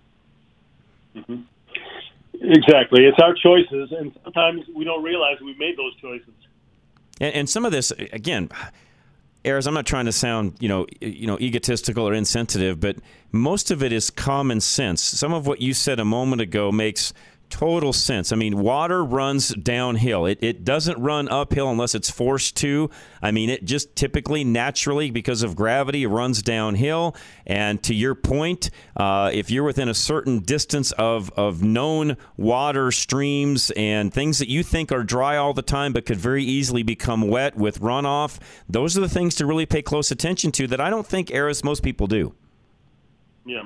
[1.15, 1.41] mm-hmm.
[2.39, 6.33] Exactly, it's our choices, and sometimes we don't realize we made those choices.
[7.19, 8.49] And, and some of this, again,
[9.43, 12.97] Eris, I'm not trying to sound, you know, you know, egotistical or insensitive, but
[13.31, 15.01] most of it is common sense.
[15.01, 17.11] Some of what you said a moment ago makes
[17.49, 18.31] total sense.
[18.31, 20.25] I mean, water runs downhill.
[20.25, 22.89] It, it doesn't run uphill unless it's forced to.
[23.21, 27.15] I mean, it just typically, naturally, because of gravity, runs downhill.
[27.45, 32.91] And to your point, uh, if you're within a certain distance of, of known water
[32.91, 36.83] streams and things that you think are dry all the time but could very easily
[36.83, 40.81] become wet with runoff, those are the things to really pay close attention to that
[40.81, 42.35] I don't think, Eris, most people do.
[43.45, 43.63] Yeah,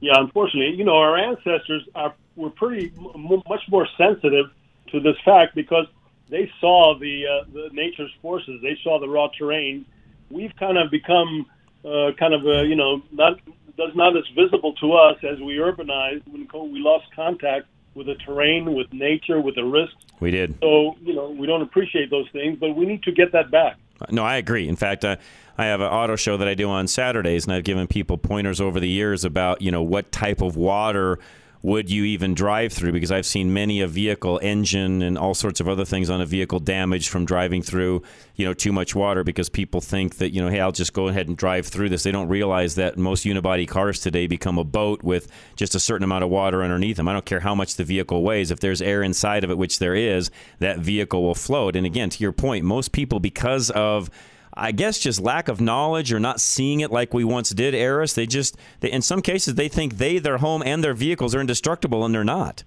[0.00, 0.12] yeah.
[0.16, 4.46] Unfortunately, you know, our ancestors are were pretty m- much more sensitive
[4.90, 5.86] to this fact because
[6.28, 8.60] they saw the uh, the nature's forces.
[8.62, 9.84] They saw the raw terrain.
[10.30, 11.46] We've kind of become
[11.84, 13.38] uh, kind of uh, you know not
[13.76, 18.14] does not as visible to us as we urbanized when we lost contact with the
[18.14, 19.96] terrain, with nature, with the risks.
[20.20, 20.58] We did.
[20.60, 23.76] So you know we don't appreciate those things, but we need to get that back.
[24.10, 24.68] No, I agree.
[24.68, 25.16] In fact, uh,
[25.56, 28.60] I have an auto show that I do on Saturdays, and I've given people pointers
[28.60, 31.18] over the years about you know what type of water
[31.62, 32.90] would you even drive through?
[32.92, 36.26] Because I've seen many a vehicle engine and all sorts of other things on a
[36.26, 38.02] vehicle damaged from driving through,
[38.34, 41.06] you know, too much water because people think that, you know, hey, I'll just go
[41.06, 42.02] ahead and drive through this.
[42.02, 46.04] They don't realize that most unibody cars today become a boat with just a certain
[46.04, 47.06] amount of water underneath them.
[47.06, 48.50] I don't care how much the vehicle weighs.
[48.50, 51.76] If there's air inside of it, which there is, that vehicle will float.
[51.76, 54.10] And again, to your point, most people, because of
[54.54, 58.12] I guess just lack of knowledge or not seeing it like we once did, Aris.
[58.12, 61.40] They just, they, in some cases, they think they, their home, and their vehicles are
[61.40, 62.64] indestructible, and they're not.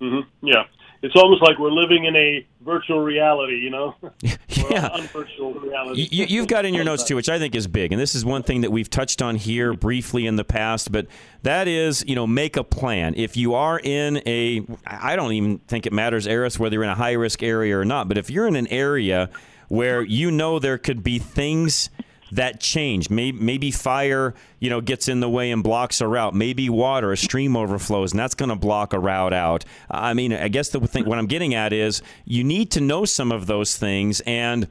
[0.00, 0.46] Mm-hmm.
[0.46, 0.64] Yeah,
[1.02, 3.94] it's almost like we're living in a virtual reality, you know?
[4.48, 5.06] yeah.
[5.12, 6.08] virtual reality.
[6.10, 8.24] you, have got in your notes too, which I think is big, and this is
[8.24, 11.06] one thing that we've touched on here briefly in the past, but
[11.42, 13.14] that is, you know, make a plan.
[13.16, 16.90] If you are in a, I don't even think it matters, Aris, whether you're in
[16.90, 19.30] a high risk area or not, but if you're in an area
[19.68, 21.90] where you know there could be things
[22.32, 23.10] that change.
[23.10, 26.34] Maybe, maybe fire, you know, gets in the way and blocks a route.
[26.34, 29.64] Maybe water, a stream overflows, and that's going to block a route out.
[29.90, 33.04] I mean, I guess the thing what I'm getting at is you need to know
[33.04, 34.68] some of those things and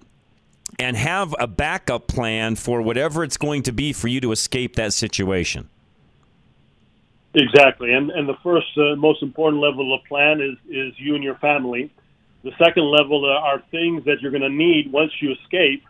[0.80, 4.76] and have a backup plan for whatever it's going to be for you to escape
[4.76, 5.70] that situation.
[7.34, 11.24] Exactly, and and the first uh, most important level of plan is is you and
[11.24, 11.92] your family
[12.48, 15.84] the second level are things that you're going to need once you escape.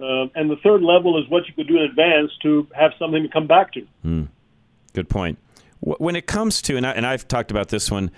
[0.00, 3.22] Uh, and the third level is what you could do in advance to have something
[3.22, 3.86] to come back to.
[4.04, 4.28] Mm.
[4.94, 5.38] Good point.
[5.80, 8.10] When it comes to, and, I, and I've talked about this one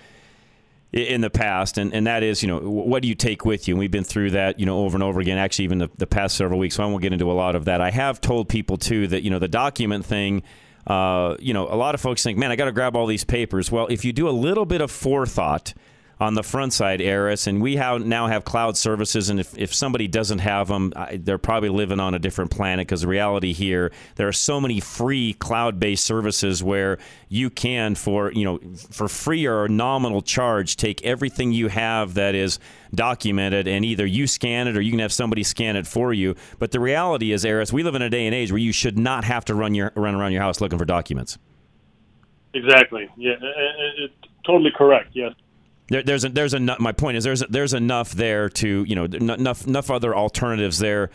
[0.93, 3.73] in the past, and, and that is, you know, what do you take with you?
[3.73, 6.07] And we've been through that, you know, over and over again, actually, even the, the
[6.07, 7.81] past several weeks, so I won't get into a lot of that.
[7.81, 10.43] I have told people, too, that, you know, the document thing,
[10.87, 13.23] uh, you know, a lot of folks think, man, I got to grab all these
[13.23, 13.71] papers.
[13.71, 15.73] Well, if you do a little bit of forethought,
[16.21, 19.31] on the front side, Aris, and we have, now have cloud services.
[19.31, 23.01] And if, if somebody doesn't have them, they're probably living on a different planet because
[23.01, 28.31] the reality here, there are so many free cloud based services where you can, for
[28.33, 28.59] you know,
[28.91, 32.59] for free or nominal charge, take everything you have that is
[32.93, 36.35] documented and either you scan it or you can have somebody scan it for you.
[36.59, 38.99] But the reality is, Aris, we live in a day and age where you should
[38.99, 41.39] not have to run your run around your house looking for documents.
[42.53, 43.09] Exactly.
[43.17, 44.11] Yeah, it, it,
[44.45, 45.09] totally correct.
[45.13, 45.33] Yes
[45.91, 49.03] there, there's a, there's a my point is there's there's enough there to you know
[49.03, 51.11] enough enough other alternatives there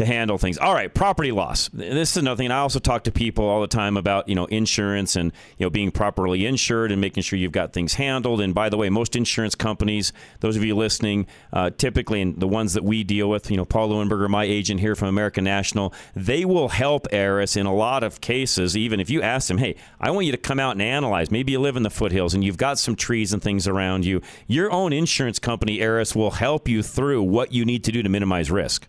[0.00, 0.56] to handle things.
[0.56, 1.68] All right, property loss.
[1.74, 2.50] This is another thing.
[2.50, 5.70] I also talk to people all the time about you know insurance and you know
[5.70, 8.40] being properly insured and making sure you've got things handled.
[8.40, 12.48] And by the way, most insurance companies, those of you listening, uh, typically and the
[12.48, 15.92] ones that we deal with, you know, Paul Leuenberger, my agent here from American National,
[16.16, 18.76] they will help Aris in a lot of cases.
[18.76, 21.30] Even if you ask them, hey, I want you to come out and analyze.
[21.30, 24.22] Maybe you live in the foothills and you've got some trees and things around you.
[24.46, 28.08] Your own insurance company, Aris, will help you through what you need to do to
[28.08, 28.88] minimize risk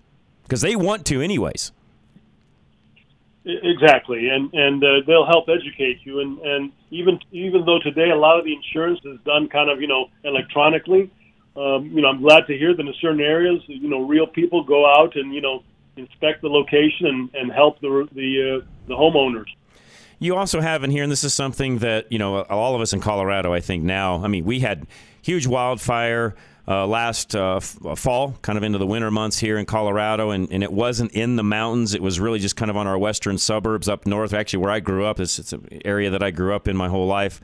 [0.52, 1.72] because they want to anyways.
[3.46, 6.20] Exactly, and and uh, they'll help educate you.
[6.20, 9.80] And and even even though today a lot of the insurance is done kind of
[9.80, 11.10] you know electronically,
[11.56, 14.62] um, you know I'm glad to hear that in certain areas you know real people
[14.66, 15.64] go out and you know
[15.96, 19.48] inspect the location and, and help the the uh, the homeowners.
[20.20, 22.92] You also have in here, and this is something that you know all of us
[22.92, 24.22] in Colorado, I think now.
[24.22, 24.86] I mean, we had
[25.22, 26.36] huge wildfire
[26.67, 30.30] uh, last uh, f- uh, fall, kind of into the winter months here in Colorado,
[30.30, 31.93] and, and it wasn't in the mountains.
[31.93, 34.34] It was really just kind of on our western suburbs up north.
[34.34, 36.88] Actually, where I grew up, it's, it's an area that I grew up in my
[36.88, 37.41] whole life,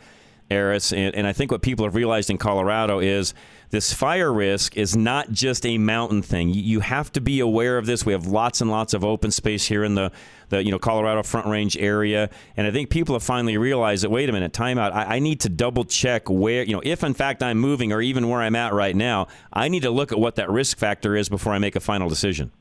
[0.49, 0.93] Aris.
[0.93, 3.33] And, and I think what people have realized in Colorado is
[3.69, 6.53] this fire risk is not just a mountain thing.
[6.53, 8.05] You have to be aware of this.
[8.05, 10.11] We have lots and lots of open space here in the,
[10.49, 14.09] the you know Colorado Front Range area, and I think people have finally realized that
[14.09, 14.93] wait a minute, timeout.
[14.93, 18.01] I, I need to double check where you know if in fact I'm moving or
[18.01, 19.27] even where I'm at right now.
[19.51, 22.07] I need to look at what that risk factor is before I make a final
[22.07, 22.51] decision.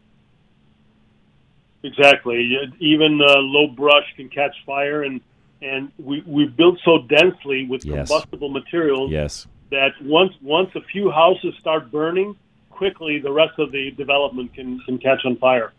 [1.85, 2.59] Exactly.
[2.81, 5.20] Even uh, low brush can catch fire, and
[5.67, 8.09] and we we build so densely with yes.
[8.09, 9.11] combustible materials.
[9.11, 12.37] Yes that once once a few houses start burning,
[12.71, 15.73] quickly the rest of the development can, can catch on fire.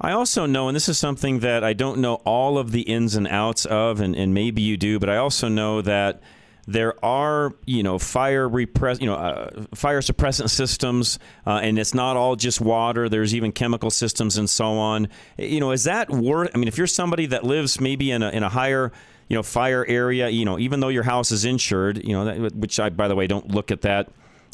[0.00, 3.14] I also know, and this is something that I don't know all of the ins
[3.14, 6.20] and outs of, and, and maybe you do, but I also know that
[6.66, 11.94] there are, you know, fire repress, you know, uh, fire suppressant systems, uh, and it's
[11.94, 13.08] not all just water.
[13.08, 15.08] There's even chemical systems and so on.
[15.38, 16.50] You know, is that worth?
[16.54, 18.92] I mean, if you're somebody that lives maybe in a in a higher
[19.28, 22.54] you know, fire area, you know, even though your house is insured, you know, that,
[22.54, 24.08] which I, by the way, don't look at that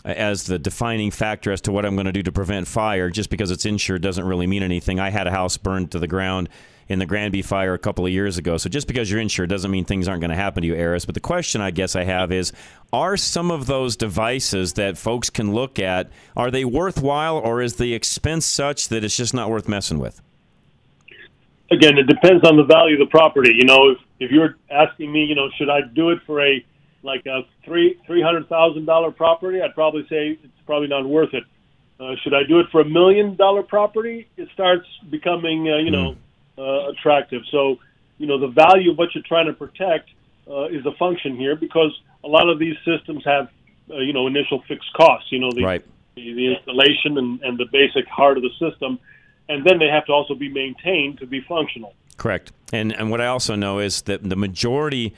[0.05, 3.11] as the defining factor as to what I'm going to do to prevent fire.
[3.11, 5.01] Just because it's insured doesn't really mean anything.
[5.01, 6.49] I had a house burned to the ground
[6.89, 8.57] in the Granby fire a couple of years ago.
[8.57, 11.05] So just because you're insured doesn't mean things aren't going to happen to you, Aris.
[11.05, 12.53] But the question I guess I have is
[12.93, 17.77] are some of those devices that folks can look at are they worthwhile or is
[17.77, 20.23] the expense such that it's just not worth messing with?
[21.71, 23.53] Again, it depends on the value of the property.
[23.55, 26.65] You know, if, if you're asking me, you know, should I do it for a
[27.03, 29.63] like a three three hundred thousand dollar property?
[29.63, 31.45] I'd probably say it's probably not worth it.
[32.01, 34.29] Uh, should I do it for a million dollar property?
[34.37, 36.17] It starts becoming, uh, you know,
[36.57, 37.43] uh, attractive.
[37.51, 37.79] So,
[38.19, 40.11] you know, the value of what you're trying to protect
[40.49, 41.93] uh, is a function here because
[42.25, 43.49] a lot of these systems have,
[43.91, 45.31] uh, you know, initial fixed costs.
[45.33, 45.85] You know, the right.
[46.15, 48.99] the, the installation and, and the basic heart of the system,
[49.49, 51.95] and then they have to also be maintained to be functional.
[52.19, 52.53] Correct.
[52.73, 55.15] And and what I also know is that the majority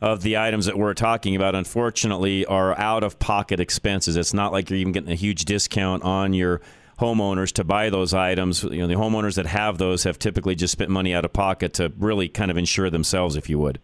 [0.00, 4.16] of the items that we're talking about, unfortunately, are out of pocket expenses.
[4.16, 6.60] It's not like you're even getting a huge discount on your
[6.98, 8.62] homeowners to buy those items.
[8.62, 11.72] You know, the homeowners that have those have typically just spent money out of pocket
[11.74, 13.78] to really kind of insure themselves, if you would.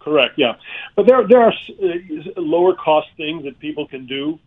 [0.00, 0.34] Correct.
[0.36, 0.54] Yeah,
[0.96, 4.38] but there there are uh, lower cost things that people can do.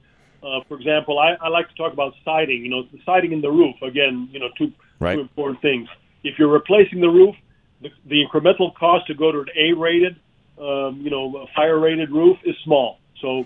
[0.41, 2.63] Uh, for example, I, I like to talk about siding.
[2.63, 3.75] You know, siding in the roof.
[3.81, 5.15] Again, you know, two right.
[5.15, 5.87] two important things.
[6.23, 7.35] If you're replacing the roof,
[7.81, 10.15] the, the incremental cost to go to an A-rated,
[10.59, 12.99] um, you know, fire-rated roof is small.
[13.21, 13.45] So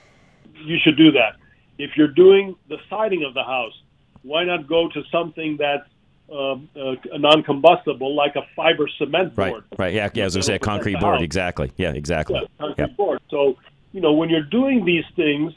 [0.53, 1.37] you should do that.
[1.77, 3.73] If you're doing the siding of the house,
[4.23, 5.87] why not go to something that's
[6.31, 9.63] um, uh, non-combustible, like a fiber cement board?
[9.71, 9.79] Right.
[9.79, 9.93] Right.
[9.93, 10.09] Yeah.
[10.13, 10.25] Yeah.
[10.25, 11.21] As I say, a concrete board.
[11.21, 11.71] Exactly.
[11.77, 11.93] Yeah.
[11.93, 12.39] Exactly.
[12.41, 13.21] Yeah, concrete board.
[13.29, 13.57] So
[13.93, 15.53] you know, when you're doing these things,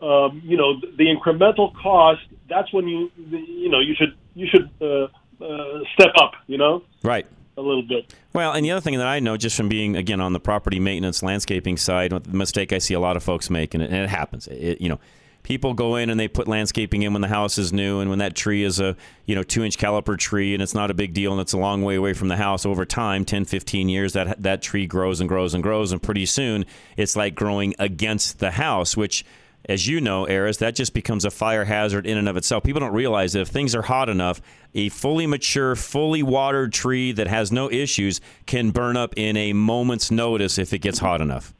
[0.00, 2.22] um, you know, the, the incremental cost.
[2.48, 5.08] That's when you, the, you know, you should you should uh,
[5.40, 6.32] uh, step up.
[6.46, 6.82] You know.
[7.02, 7.26] Right
[7.56, 8.14] a little bit.
[8.32, 10.78] Well, and the other thing that I know just from being again on the property
[10.78, 14.00] maintenance landscaping side, the mistake I see a lot of folks make, and it, and
[14.00, 14.46] it happens.
[14.48, 15.00] It, you know,
[15.42, 18.18] people go in and they put landscaping in when the house is new, and when
[18.18, 21.14] that tree is a you know two inch caliper tree, and it's not a big
[21.14, 22.66] deal, and it's a long way away from the house.
[22.66, 26.26] Over time, 10, 15 years, that that tree grows and grows and grows, and pretty
[26.26, 26.66] soon
[26.96, 29.24] it's like growing against the house, which
[29.68, 32.62] as you know, Aris, that just becomes a fire hazard in and of itself.
[32.62, 34.40] People don't realize that if things are hot enough,
[34.74, 39.52] a fully mature, fully watered tree that has no issues can burn up in a
[39.52, 41.52] moment's notice if it gets hot enough.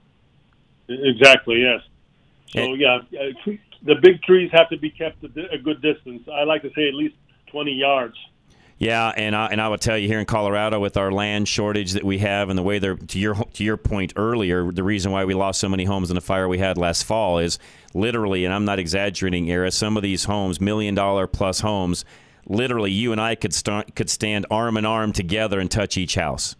[0.88, 1.80] Exactly, yes.
[2.50, 3.52] So, and, yeah, uh,
[3.82, 6.28] the big trees have to be kept a good distance.
[6.32, 7.16] I like to say at least
[7.48, 8.16] 20 yards.
[8.78, 11.92] Yeah, and I, and I would tell you here in Colorado with our land shortage
[11.92, 15.12] that we have and the way they're to your to your point earlier, the reason
[15.12, 17.58] why we lost so many homes in the fire we had last fall is
[17.96, 22.04] literally, and I'm not exaggerating, Era, some of these homes, million dollar plus homes,
[22.46, 26.14] literally you and I could start could stand arm in arm together and touch each
[26.14, 26.54] house.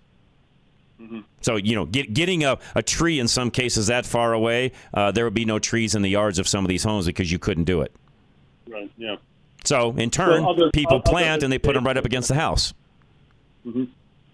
[1.00, 1.20] Mm-hmm.
[1.42, 5.12] So you know, get, getting a, a tree in some cases that far away, uh,
[5.12, 7.38] there would be no trees in the yards of some of these homes because you
[7.38, 7.94] couldn't do it.
[8.68, 8.90] Right.
[8.96, 9.16] Yeah.
[9.64, 12.34] So in turn, other, people other, plant and they put them right up against the
[12.34, 12.72] house.
[13.66, 13.84] Mm-hmm.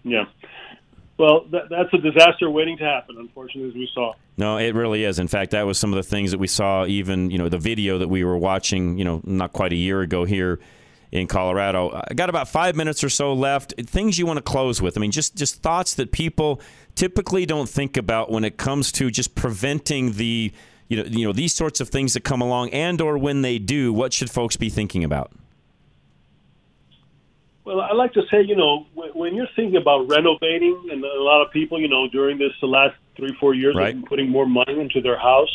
[0.03, 0.25] Yeah.
[1.17, 4.13] Well, that, that's a disaster waiting to happen, unfortunately, as we saw.
[4.35, 5.19] No, it really is.
[5.19, 7.59] In fact, that was some of the things that we saw, even, you know, the
[7.59, 10.59] video that we were watching, you know, not quite a year ago here
[11.11, 12.01] in Colorado.
[12.09, 13.75] I got about five minutes or so left.
[13.85, 14.97] Things you want to close with.
[14.97, 16.59] I mean, just, just thoughts that people
[16.95, 20.51] typically don't think about when it comes to just preventing the
[20.89, 23.57] you know, you know these sorts of things that come along, and or when they
[23.57, 25.31] do, what should folks be thinking about?
[27.65, 31.45] Well, I like to say, you know, when you're thinking about renovating, and a lot
[31.45, 33.87] of people, you know, during this the last three, four years, right.
[33.87, 35.49] have been putting more money into their house.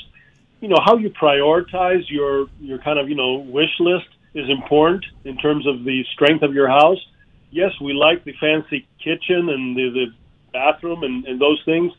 [0.60, 5.04] You know, how you prioritize your your kind of you know wish list is important
[5.24, 6.98] in terms of the strength of your house.
[7.50, 10.06] Yes, we like the fancy kitchen and the, the
[10.52, 11.92] bathroom and, and those things,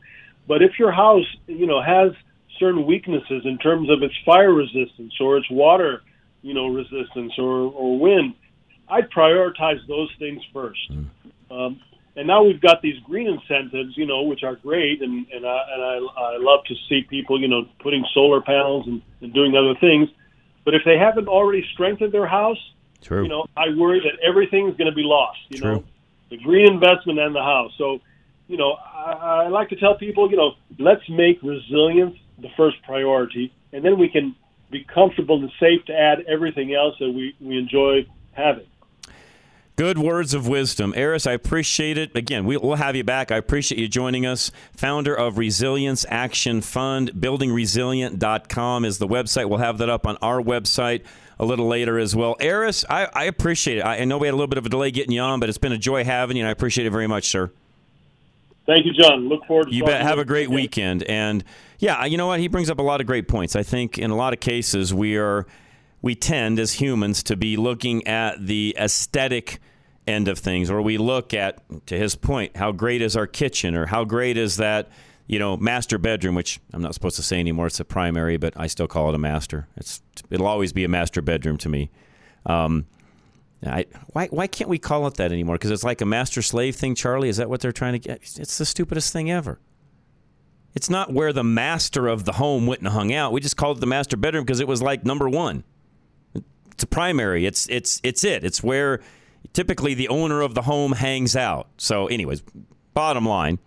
[0.48, 2.12] but if your house, you know, has
[2.60, 6.02] certain weaknesses in terms of its fire resistance or its water,
[6.42, 8.34] you know, resistance or, or wind,
[8.90, 10.80] I'd prioritize those things first.
[10.92, 11.08] Mm.
[11.52, 11.80] Um,
[12.16, 15.60] and now we've got these green incentives, you know, which are great, and and I
[15.74, 19.56] and I, I love to see people, you know, putting solar panels and, and doing
[19.56, 20.10] other things.
[20.66, 22.58] But if they haven't already strengthened their house,
[23.02, 23.24] True.
[23.24, 25.40] you know, I worry that everything is going to be lost.
[25.50, 25.76] You True.
[25.76, 25.84] know,
[26.30, 27.72] the green investment and the house.
[27.78, 28.00] So,
[28.48, 32.82] you know, I, I like to tell people, you know, let's make resilience the first
[32.84, 34.36] priority, and then we can
[34.72, 38.68] be comfortable and safe to add everything else that we, we enjoy having.
[39.80, 40.94] Good words of wisdom.
[40.98, 42.14] Aris, I appreciate it.
[42.14, 43.32] Again, we'll have you back.
[43.32, 44.52] I appreciate you joining us.
[44.76, 47.14] Founder of Resilience Action Fund.
[47.14, 49.48] BuildingResilient.com is the website.
[49.48, 51.06] We'll have that up on our website
[51.40, 52.36] a little later as well.
[52.42, 53.82] Aris, I, I appreciate it.
[53.86, 55.48] I, I know we had a little bit of a delay getting you on, but
[55.48, 57.50] it's been a joy having you, and I appreciate it very much, sir.
[58.66, 59.30] Thank you, John.
[59.30, 60.02] Look forward to You bet.
[60.02, 61.04] Have a great weekend.
[61.04, 61.42] And
[61.78, 62.42] yeah, you know what?
[62.42, 63.56] He brings up a lot of great points.
[63.56, 65.48] I think in a lot of cases we are
[66.02, 69.60] we tend as humans to be looking at the aesthetic
[70.08, 73.76] end of things, or we look at, to his point, how great is our kitchen,
[73.76, 74.90] or how great is that,
[75.28, 77.68] you know, master bedroom, which I'm not supposed to say anymore.
[77.68, 79.68] It's a primary, but I still call it a master.
[79.76, 81.92] It's it'll always be a master bedroom to me.
[82.46, 82.88] Um,
[83.64, 85.56] I, why why can't we call it that anymore?
[85.56, 87.30] Because it's like a master slave thing, Charlie.
[87.30, 88.22] Is that what they're trying to get?
[88.38, 89.60] It's the stupidest thing ever.
[90.74, 93.34] It's not where the master of the home went and hung out.
[93.34, 95.64] We just called it the master bedroom because it was like number one.
[96.80, 97.46] It's a primary.
[97.46, 98.46] It's it's it's it.
[98.46, 99.02] It's where
[99.52, 101.68] typically the owner of the home hangs out.
[101.76, 102.42] So, anyways,
[102.94, 103.60] bottom line.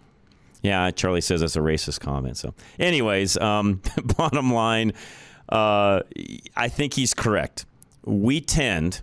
[0.62, 2.38] Yeah, Charlie says that's a racist comment.
[2.38, 3.82] So, anyways, um,
[4.16, 4.94] bottom line,
[5.50, 6.00] uh,
[6.56, 7.66] I think he's correct.
[8.02, 9.02] We tend,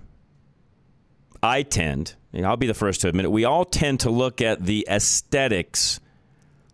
[1.43, 4.65] I tend, I'll be the first to admit it, we all tend to look at
[4.65, 5.99] the aesthetics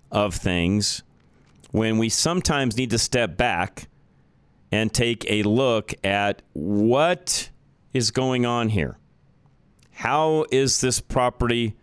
[0.09, 1.03] of things
[1.71, 3.89] when we sometimes need to step back
[4.75, 7.49] and take a look at what
[7.93, 8.97] is going on here.
[9.91, 11.75] How is this property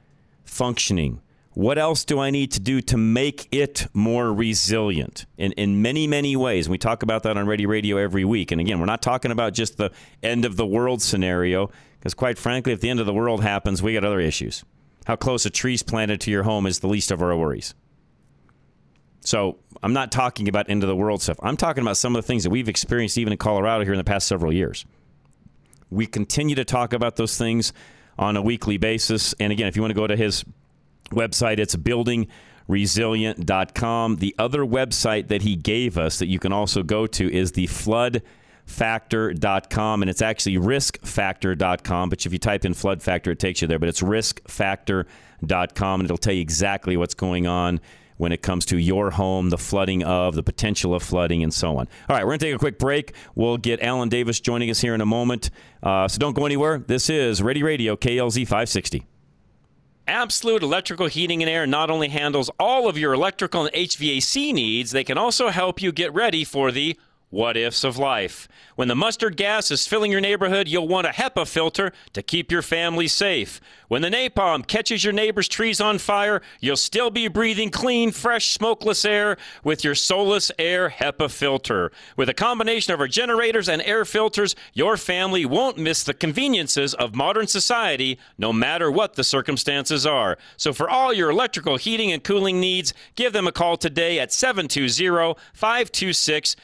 [0.45, 1.22] functioning?
[1.55, 6.07] What else do I need to do to make it more resilient in, in many,
[6.07, 6.68] many ways?
[6.68, 8.53] We talk about that on Ready Radio every week.
[8.53, 9.90] And again, we're not talking about just the
[10.22, 13.82] end of the world scenario, because quite frankly, if the end of the world happens,
[13.82, 14.64] we got other issues.
[15.07, 17.74] How close a tree's planted to your home is the least of our worries.
[19.24, 21.38] So I'm not talking about end of the world stuff.
[21.42, 23.98] I'm talking about some of the things that we've experienced even in Colorado here in
[23.98, 24.84] the past several years.
[25.90, 27.72] We continue to talk about those things
[28.18, 29.34] on a weekly basis.
[29.38, 30.44] And again, if you want to go to his
[31.10, 34.16] website, it's buildingresilient.com.
[34.16, 37.66] The other website that he gave us that you can also go to is the
[37.66, 43.68] floodfactor.com and it's actually riskfactor.com but if you type in flood factor it takes you
[43.68, 47.78] there but it's riskfactor.com and it'll tell you exactly what's going on
[48.22, 51.76] when it comes to your home, the flooding of, the potential of flooding, and so
[51.76, 51.88] on.
[52.08, 53.14] All right, we're going to take a quick break.
[53.34, 55.50] We'll get Alan Davis joining us here in a moment.
[55.82, 56.78] Uh, so don't go anywhere.
[56.78, 59.04] This is Ready Radio, KLZ 560.
[60.06, 64.92] Absolute Electrical Heating and Air not only handles all of your electrical and HVAC needs,
[64.92, 66.96] they can also help you get ready for the
[67.32, 68.46] what ifs of life.
[68.76, 72.52] When the mustard gas is filling your neighborhood, you'll want a HEPA filter to keep
[72.52, 73.60] your family safe.
[73.88, 78.50] When the napalm catches your neighbor's trees on fire, you'll still be breathing clean, fresh,
[78.52, 81.90] smokeless air with your Solus Air HEPA filter.
[82.16, 86.94] With a combination of our generators and air filters, your family won't miss the conveniences
[86.94, 90.38] of modern society, no matter what the circumstances are.
[90.56, 94.32] So for all your electrical heating and cooling needs, give them a call today at
[94.32, 96.56] 720 526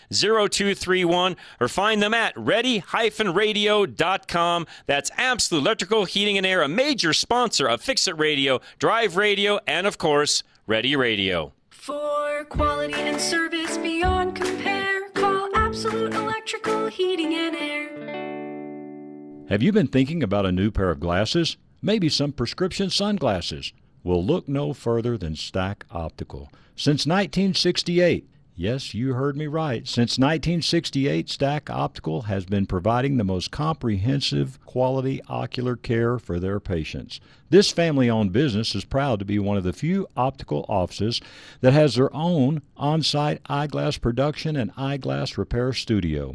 [0.58, 4.66] 0231 or find them at ready-radio.com.
[4.86, 9.60] That's Absolute Electrical Heating and Air, a major sponsor of Fix It Radio, Drive Radio,
[9.66, 11.52] and of course, Ready Radio.
[11.70, 19.44] For quality and service beyond compare, call Absolute Electrical Heating and Air.
[19.48, 21.56] Have you been thinking about a new pair of glasses?
[21.80, 23.72] Maybe some prescription sunglasses?
[24.04, 26.50] Well, look no further than Stack Optical.
[26.76, 28.28] Since 1968,
[28.60, 29.86] Yes, you heard me right.
[29.86, 36.58] Since 1968, Stack Optical has been providing the most comprehensive quality ocular care for their
[36.58, 37.20] patients.
[37.50, 41.20] This family owned business is proud to be one of the few optical offices
[41.60, 46.34] that has their own on site eyeglass production and eyeglass repair studio.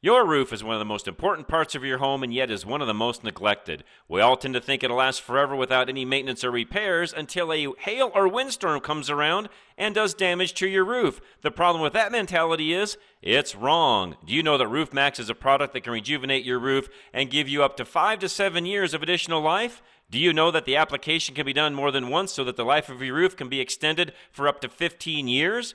[0.00, 2.64] Your roof is one of the most important parts of your home and yet is
[2.64, 3.82] one of the most neglected.
[4.06, 7.66] We all tend to think it'll last forever without any maintenance or repairs until a
[7.80, 11.20] hail or windstorm comes around and does damage to your roof.
[11.40, 14.16] The problem with that mentality is it's wrong.
[14.24, 17.28] Do you know that Roof Maxx is a product that can rejuvenate your roof and
[17.28, 19.82] give you up to 5 to 7 years of additional life?
[20.10, 22.64] Do you know that the application can be done more than once so that the
[22.64, 25.74] life of your roof can be extended for up to 15 years?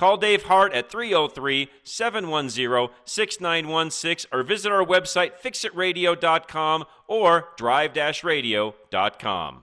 [0.00, 7.92] Call Dave Hart at 303 710 6916 or visit our website fixitradio.com or drive
[8.24, 9.62] radio.com.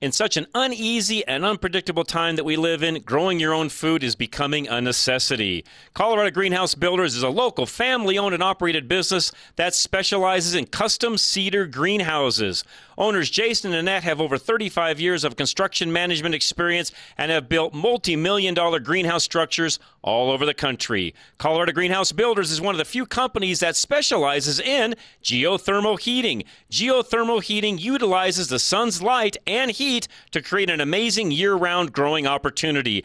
[0.00, 4.02] In such an uneasy and unpredictable time that we live in, growing your own food
[4.02, 5.62] is becoming a necessity.
[5.92, 11.18] Colorado Greenhouse Builders is a local family owned and operated business that specializes in custom
[11.18, 12.64] cedar greenhouses.
[12.96, 17.74] Owners Jason and Annette have over 35 years of construction management experience and have built
[17.74, 21.14] multi million dollar greenhouse structures all over the country.
[21.38, 26.44] Colorado Greenhouse Builders is one of the few companies that specializes in geothermal heating.
[26.70, 32.26] Geothermal heating utilizes the sun's light and heat to create an amazing year round growing
[32.26, 33.04] opportunity.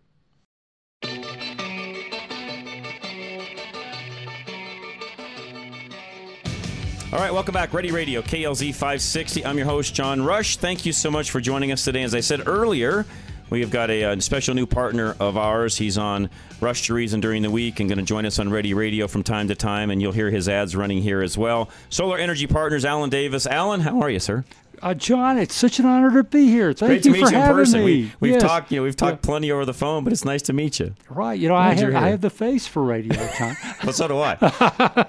[7.13, 7.73] All right, welcome back.
[7.73, 9.45] Ready Radio, KLZ 560.
[9.45, 10.55] I'm your host, John Rush.
[10.55, 12.03] Thank you so much for joining us today.
[12.03, 13.05] As I said earlier,
[13.49, 15.75] we have got a, a, special new partner of ours.
[15.75, 16.29] He's on
[16.61, 19.23] Rush to Reason during the week and going to join us on Ready Radio from
[19.23, 21.69] time to time, and you'll hear his ads running here as well.
[21.89, 23.45] Solar Energy Partners, Alan Davis.
[23.45, 24.45] Alan, how are you, sir?
[24.81, 26.73] Uh, John, it's such an honor to be here.
[26.73, 27.85] Thank Great you to meet for you in having person.
[27.85, 28.11] me.
[28.19, 28.49] We, have Yes.
[28.49, 30.95] talked, you know, we've talked plenty over the phone, but it's nice to meet you.
[31.09, 33.55] Right, you know, I Glad have, I have the face for radio, John.
[33.83, 34.35] Well, so do I.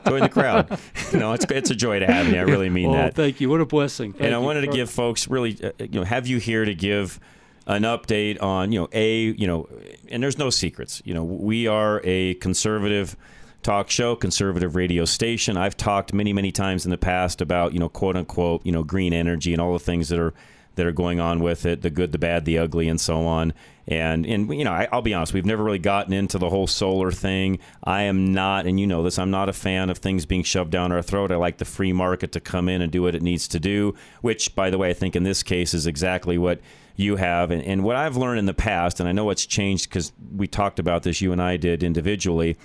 [0.07, 0.79] Join the crowd.
[1.15, 2.37] No, it's it's a joy to have you.
[2.37, 3.15] I really mean oh, that.
[3.15, 3.49] thank you.
[3.49, 4.13] What a blessing.
[4.13, 4.45] Thank and I you.
[4.45, 7.19] wanted to give folks really, uh, you know, have you here to give
[7.67, 9.69] an update on, you know, a, you know,
[10.11, 11.01] and there's no secrets.
[11.07, 13.17] You know, we are a conservative
[13.63, 15.57] talk show, conservative radio station.
[15.57, 18.83] I've talked many, many times in the past about, you know, quote unquote, you know,
[18.83, 20.35] green energy and all the things that are
[20.75, 23.53] that are going on with it, the good, the bad, the ugly, and so on.
[23.87, 26.67] And and you know, I, I'll be honest, we've never really gotten into the whole
[26.67, 27.59] solar thing.
[27.85, 30.71] I am not, and you know this, I'm not a fan of things being shoved
[30.71, 31.33] down our throat.
[31.33, 33.95] I like the free market to come in and do what it needs to do.
[34.23, 36.61] Which, by the way, I think in this case is exactly what
[36.97, 37.51] you have.
[37.51, 40.47] And, and what I've learned in the past, and I know it's changed because we
[40.47, 42.57] talked about this, you and I did individually,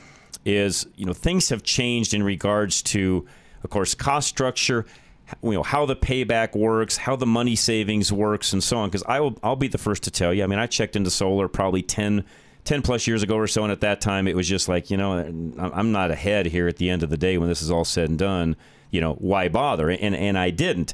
[0.47, 3.25] is you know things have changed in regards to,
[3.63, 4.85] of course, cost structure
[5.43, 8.89] you know how the payback works, how the money savings works, and so on.
[8.89, 10.43] Because I will, I'll be the first to tell you.
[10.43, 12.23] I mean, I checked into solar probably 10,
[12.63, 14.97] 10 plus years ago or so, and at that time it was just like, you
[14.97, 15.11] know,
[15.57, 18.09] I'm not ahead here at the end of the day when this is all said
[18.09, 18.55] and done.
[18.89, 19.89] You know, why bother?
[19.89, 20.93] And and I didn't.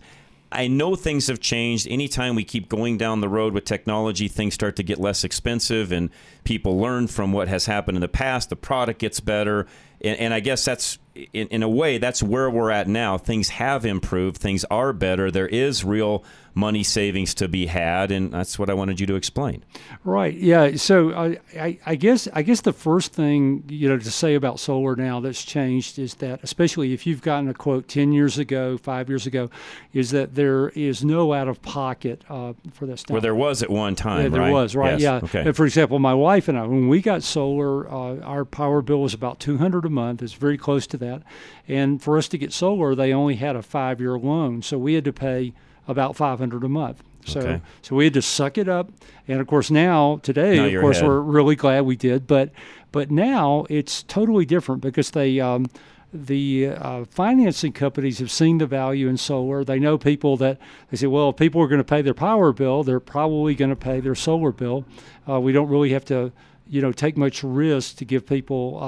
[0.53, 1.87] I know things have changed.
[1.87, 5.91] Anytime we keep going down the road with technology, things start to get less expensive,
[5.91, 6.09] and
[6.43, 8.49] people learn from what has happened in the past.
[8.49, 9.67] The product gets better,
[10.01, 13.17] and, and I guess that's in, in a way that's where we're at now.
[13.17, 14.37] Things have improved.
[14.37, 15.29] Things are better.
[15.31, 16.23] There is real
[16.55, 19.63] money savings to be had, and that's what I wanted you to explain.
[20.03, 20.35] Right.
[20.35, 20.75] Yeah.
[20.75, 24.59] So I, I, I guess I guess the first thing you know to say about
[24.59, 28.77] solar now that's changed is that especially if you've gotten a quote ten years ago,
[28.77, 29.49] five years ago,
[29.93, 33.03] is that there is no out of pocket uh, for this.
[33.09, 34.51] Well, there was at one time, Yeah, there right?
[34.53, 34.99] was, right?
[34.99, 35.01] Yes.
[35.01, 35.15] Yeah.
[35.23, 35.41] Okay.
[35.47, 39.01] And for example, my wife and I, when we got solar, uh, our power bill
[39.01, 40.21] was about two hundred a month.
[40.21, 41.21] It's very close to that.
[41.67, 45.05] And for us to get solar, they only had a five-year loan, so we had
[45.05, 45.53] to pay
[45.87, 47.03] about five hundred a month.
[47.25, 47.61] So, Okay.
[47.81, 48.91] so we had to suck it up.
[49.27, 51.07] And of course, now today, Now of course, ahead.
[51.09, 52.27] we're really glad we did.
[52.27, 52.51] But,
[52.91, 55.39] but now it's totally different because they.
[55.39, 55.69] Um,
[56.15, 59.63] the uh, financing companies have seen the value in solar.
[59.63, 60.59] They know people that
[60.91, 63.71] they say, well, if people are going to pay their power bill, they're probably going
[63.71, 64.85] to pay their solar bill.
[65.27, 66.31] Uh, we don't really have to
[66.67, 68.79] you know take much risk to give people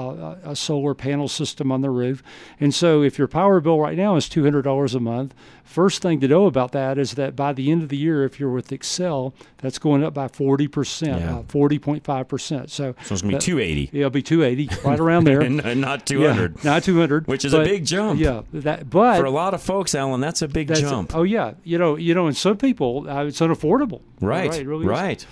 [0.44, 2.22] uh, a, a solar panel system on the roof.
[2.58, 6.00] And so if your power bill right now is two hundred dollars a month, first
[6.02, 8.50] thing to know about that is that by the end of the year, if you're
[8.50, 12.70] with Xcel, that's going up by forty percent, uh, forty point five percent.
[12.70, 13.90] So So it's gonna be 280.
[13.92, 15.40] Yeah, it'll be two eighty, right around there.
[15.46, 16.56] and and not 200.
[16.56, 18.18] Yeah, not two hundred, Which is a big jump.
[18.20, 21.14] Yeah, that but For a lot of folks, Alan, that's a big that's jump.
[21.14, 24.00] oh yeah, you know, you know, and some people uh, it's unaffordable.
[24.20, 25.26] right, right, really right.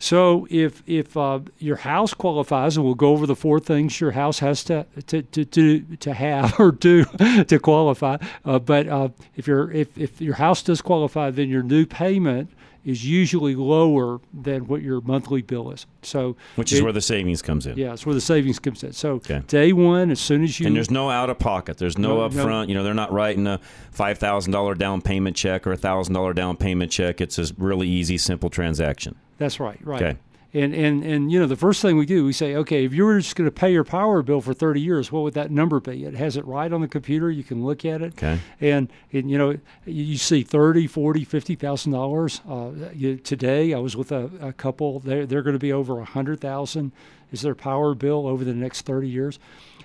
[0.00, 4.12] So if if uh, your house qualifies, and we'll go over the four things your
[4.12, 7.04] house has to to to, to, to have or do
[7.44, 8.16] to qualify.
[8.44, 12.50] Uh, but uh, if your if if your house does qualify, then your new payment
[12.84, 15.86] is usually lower than what your monthly bill is.
[16.02, 17.76] So Which is where the savings comes in.
[17.76, 18.92] yeah, it's where the savings comes in.
[18.92, 19.42] So Okay.
[19.46, 21.78] day one, as soon as you And there's no out of pocket.
[21.78, 22.44] There's no, No, no.
[22.46, 22.68] upfront.
[22.68, 23.60] You know, they're not writing a
[23.90, 27.20] five thousand dollar down payment check or a thousand dollar down payment check.
[27.20, 29.14] It's a really easy, simple transaction.
[29.38, 30.02] That's right, right.
[30.02, 30.18] Okay.
[30.52, 33.04] And, and and you know the first thing we do we say okay if you
[33.04, 35.78] were just going to pay your power bill for 30 years what would that number
[35.78, 36.04] be?
[36.04, 37.30] It has it right on the computer.
[37.30, 38.14] You can look at it.
[38.14, 38.40] Okay.
[38.60, 39.60] and, and you know you
[40.04, 43.72] you see 30 40 50 thousand dollars uh, you- today.
[43.72, 44.98] I was with a, a couple.
[44.98, 46.90] They're, they're going to be over a hundred thousand
[47.30, 49.38] is their power bill over the next 30 years.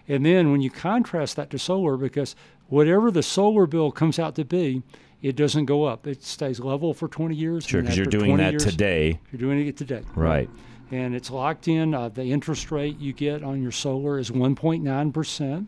[0.08, 2.36] And then when you contrast that to solar because
[2.70, 4.82] whatever the solar bill comes out to be
[5.28, 8.52] it doesn't go up it stays level for 20 years Sure, because you're doing that
[8.54, 9.20] years- today.
[9.32, 10.02] you're doing it today.
[10.16, 10.50] Right.
[10.92, 11.96] And it's locked in.
[11.96, 15.68] Uh, the interest rate you get on your solar is 1.9%.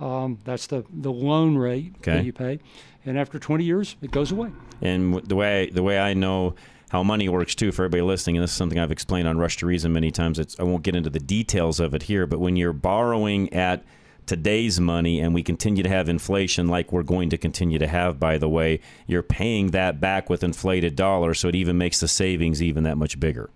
[0.00, 2.12] Um, that's the, the loan rate Okay.
[2.14, 2.60] that you pay.
[3.04, 4.50] And after 20 years, it goes away.
[4.80, 6.54] And the way the way I know
[6.90, 9.58] how money works too for everybody listening, and this is something I've explained on Rush
[9.58, 10.38] to Reason many times.
[10.38, 13.84] It's, I won't get into the details of it here, but when you're borrowing at
[14.28, 18.20] today's money and we continue to have inflation like we're going to continue to have
[18.20, 22.06] by the way you're paying that back with inflated dollars so it even makes the
[22.08, 23.50] savings even that much bigger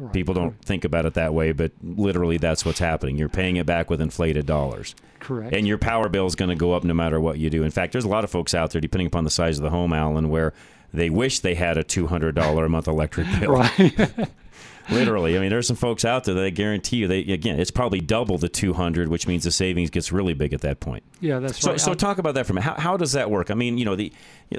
[0.00, 0.12] Right.
[0.12, 3.66] people don't think about it that way but literally that's what's happening you're paying it
[3.66, 5.52] back with inflated dollars Correct.
[5.52, 7.64] and your power bill is going to go up no matter what you do.
[7.64, 9.70] In fact, there's a lot of folks out there, depending upon the size of the
[9.70, 10.54] home, Alan, where
[10.94, 13.50] they wish they had a $200 a month electric bill.
[13.54, 14.28] right.
[14.90, 15.36] Literally.
[15.36, 18.00] I mean, there's some folks out there that I guarantee you, they again, it's probably
[18.00, 21.02] double the 200, which means the savings gets really big at that point.
[21.20, 21.80] yeah, that's So, right.
[21.80, 22.62] so I- talk about that for me.
[22.62, 23.50] How, how does that work?
[23.50, 24.12] I mean, you know, the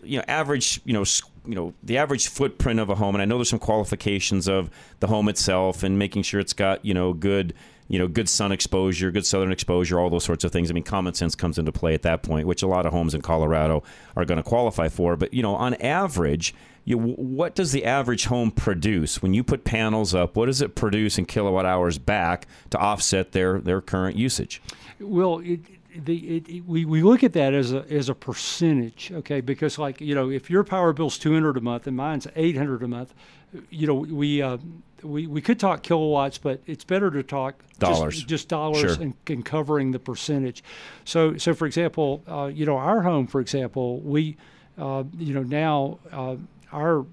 [0.03, 1.03] you know average, you know,
[1.45, 4.69] you know, the average footprint of a home, and I know there's some qualifications of
[4.99, 7.55] the home itself and making sure it's got you know good,
[7.88, 10.69] you know, good sun exposure, good southern exposure, all those sorts of things.
[10.69, 13.15] I mean, common sense comes into play at that point, which a lot of homes
[13.15, 13.82] in Colorado
[14.15, 15.15] are going to qualify for.
[15.15, 16.53] But you know, on average.
[16.90, 20.36] You, what does the average home produce when you put panels up?
[20.36, 24.60] What does it produce in kilowatt hours back to offset their, their current usage?
[25.00, 25.60] Well, it,
[26.04, 29.40] the it, it- we, we look at that as a as a percentage, okay?
[29.40, 32.58] Because like you know, if your power bill's two hundred a month and mine's eight
[32.58, 33.14] hundred a month,
[33.70, 34.58] you know, we uh,
[35.04, 38.24] we we could talk kilowatts, but it's better to talk just- Dollars.
[38.24, 39.04] just, dollars Sure.
[39.04, 40.64] and, and covering the percentage.
[41.06, 44.38] So so for example, uh, you know, our home, for example, we
[44.80, 46.36] uh, you know now uh,
[46.72, 47.05] our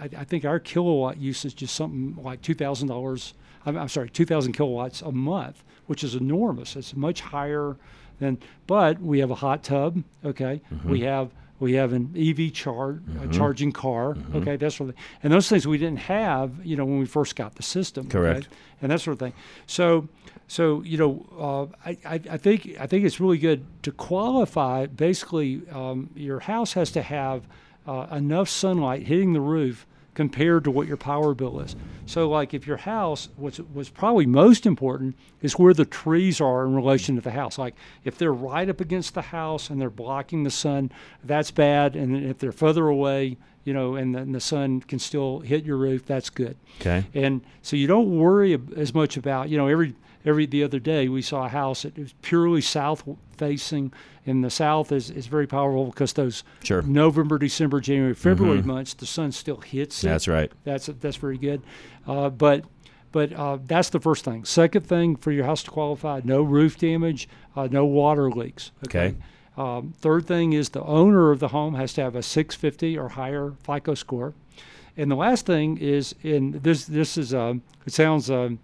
[0.00, 3.34] I, I think our kilowatt usage is just something like two thousand dollars.
[3.66, 6.76] I'm, I'm sorry, two thousand kilowatts a month, which is enormous.
[6.76, 7.76] It's much higher
[8.20, 8.38] than.
[8.66, 10.02] But we have a hot tub.
[10.24, 10.90] Okay, Mm-hmm.
[10.90, 11.30] we have
[11.60, 14.16] we have an EV charge a charging car.
[14.34, 15.04] Okay, that sort of thing.
[15.24, 18.08] And those things we didn't have, you know, when we first got the system.
[18.08, 18.46] Correct.
[18.46, 18.56] okay?
[18.80, 19.32] And that sort of thing.
[19.66, 20.08] So.
[20.50, 24.86] So you know, uh, I, I, I think I think it's really good to qualify.
[24.86, 27.42] Basically, um, your house has to have
[27.88, 31.76] uh, enough sunlight hitting the roof compared to what your power bill is.
[32.04, 36.66] So, like if your house, what's what's probably most important is where the trees are
[36.66, 37.56] in relation to the house.
[37.56, 37.74] Like
[38.04, 40.90] if they're right up against the house and they're blocking the sun,
[41.24, 41.96] that's bad.
[41.96, 45.64] And if they're further away, you know, and the, and the sun can still hit
[45.64, 46.56] your roof, that's good.
[46.80, 47.04] Okay.
[47.14, 49.94] And so you don't worry as much about, you know, every
[50.28, 53.04] every the other day we saw a house that was purely south
[53.36, 53.92] facing,
[54.24, 56.82] in the south is, is very powerful because those Sure.
[56.82, 56.92] Mm-hmm.
[56.92, 60.08] November, December, January, February months the sun still hits it.
[60.08, 60.52] That's right.
[60.64, 61.62] That's that's very good,
[62.06, 62.64] uh, but.
[63.10, 64.44] But uh, that's the first thing.
[64.44, 67.26] Second thing for your house to qualify: no roof damage,
[67.56, 68.70] uh, no water leaks.
[68.84, 69.14] Okay.
[69.56, 73.08] Um, third thing is the owner of the home has to have a 650 or
[73.08, 74.34] higher FICO score.
[74.94, 78.58] And the last thing is, in this this is um, it sounds um,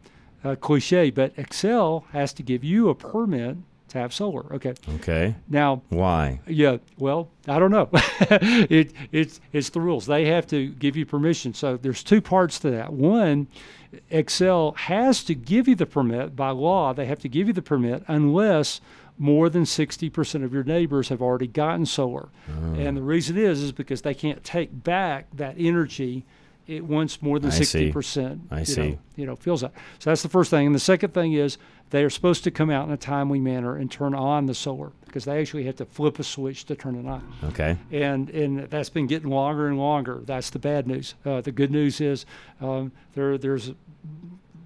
[0.44, 3.56] uh, cliche, but Xcel has to give you a permit
[3.88, 4.52] to have solar.
[4.54, 4.74] Okay.
[4.96, 5.34] Okay.
[5.48, 6.40] Now, Why?
[6.46, 7.88] yeah, well, I don't know.
[7.92, 10.06] it it's it's the rules.
[10.06, 11.54] They have to give you permission.
[11.54, 12.92] So there's two parts to that.
[12.92, 13.46] One,
[14.10, 16.92] Xcel has to give you the permit by law.
[16.92, 18.80] They have to give you the permit unless
[19.16, 22.30] more than 60% of your neighbors have already gotten solar.
[22.48, 26.24] And the reason is is because they can't take back that energy
[26.66, 28.42] it wants more than sixty percent.
[28.50, 28.80] I you see.
[28.90, 29.74] Know, you know, fills up.
[29.98, 30.66] So that's the first thing.
[30.66, 31.58] And the second thing is
[31.90, 34.92] they are supposed to come out in a timely manner and turn on the solar
[35.06, 37.32] because they actually have to flip a switch to turn it on.
[37.44, 37.76] Okay.
[37.92, 40.20] And and that's been getting longer and longer.
[40.24, 41.14] That's the bad news.
[41.24, 42.24] Uh, the good news is
[42.60, 43.72] um, there there's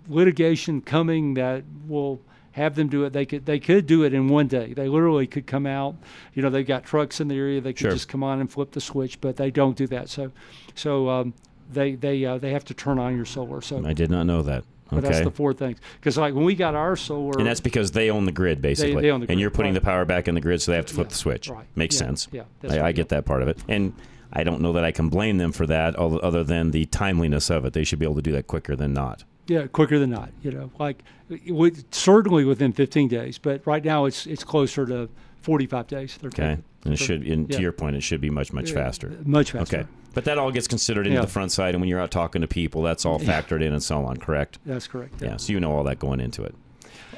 [0.08, 2.20] litigation coming that will
[2.52, 3.12] have them do it.
[3.12, 4.72] They could they could do it in one day.
[4.72, 5.96] They literally could come out.
[6.34, 7.60] You know, they've got trucks in the area.
[7.60, 7.90] They could Sure.
[7.92, 10.08] just come on and flip the switch, but they don't do that.
[10.08, 10.32] So
[10.74, 11.34] so um,
[11.70, 13.60] they they uh, they have to turn on your solar.
[13.60, 14.64] So I did not know that.
[14.90, 15.78] but that's the four things.
[16.00, 19.02] Because like when we got our solar, And that's because they own the grid, basically.
[19.02, 19.34] they own the grid.
[19.34, 19.80] And you're putting right.
[19.80, 21.48] the power back in the grid, so they have to flip Yeah, the switch.
[21.50, 21.66] right.
[21.76, 22.28] Makes Yeah, sense.
[22.32, 23.58] yeah, I, I get that part of it.
[23.68, 23.92] And
[24.32, 27.50] I don't know that I can blame them for that, other other than the timeliness
[27.50, 27.72] of it.
[27.72, 29.24] They should be able to do that quicker than not.
[29.46, 30.30] Yeah, quicker than not.
[30.42, 31.02] You know, like
[31.48, 35.08] would, certainly within 15 days, but right now it's it's closer to
[35.40, 36.18] 45 days.
[36.24, 36.58] Okay.
[36.84, 37.56] And it should, and yeah.
[37.56, 39.12] to your point, it should be much, much faster.
[39.24, 39.78] Much faster.
[39.80, 39.88] Okay.
[40.14, 41.22] But that all gets considered into Yeah.
[41.22, 43.82] the front side, and when you're out talking to people, that's all factored in and
[43.82, 44.58] so on, correct?
[44.66, 45.14] That's correct.
[45.22, 46.54] Yeah, so you know all that going into it.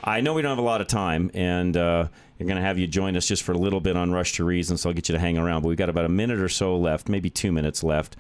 [0.05, 2.78] I know we don't have a lot of time, and uh, you're going to have
[2.78, 5.09] you join us just for a little bit on Rush to Reason, so I'll get
[5.09, 5.62] you to hang around.
[5.62, 8.16] But we've got about a minute or so left, maybe two minutes left.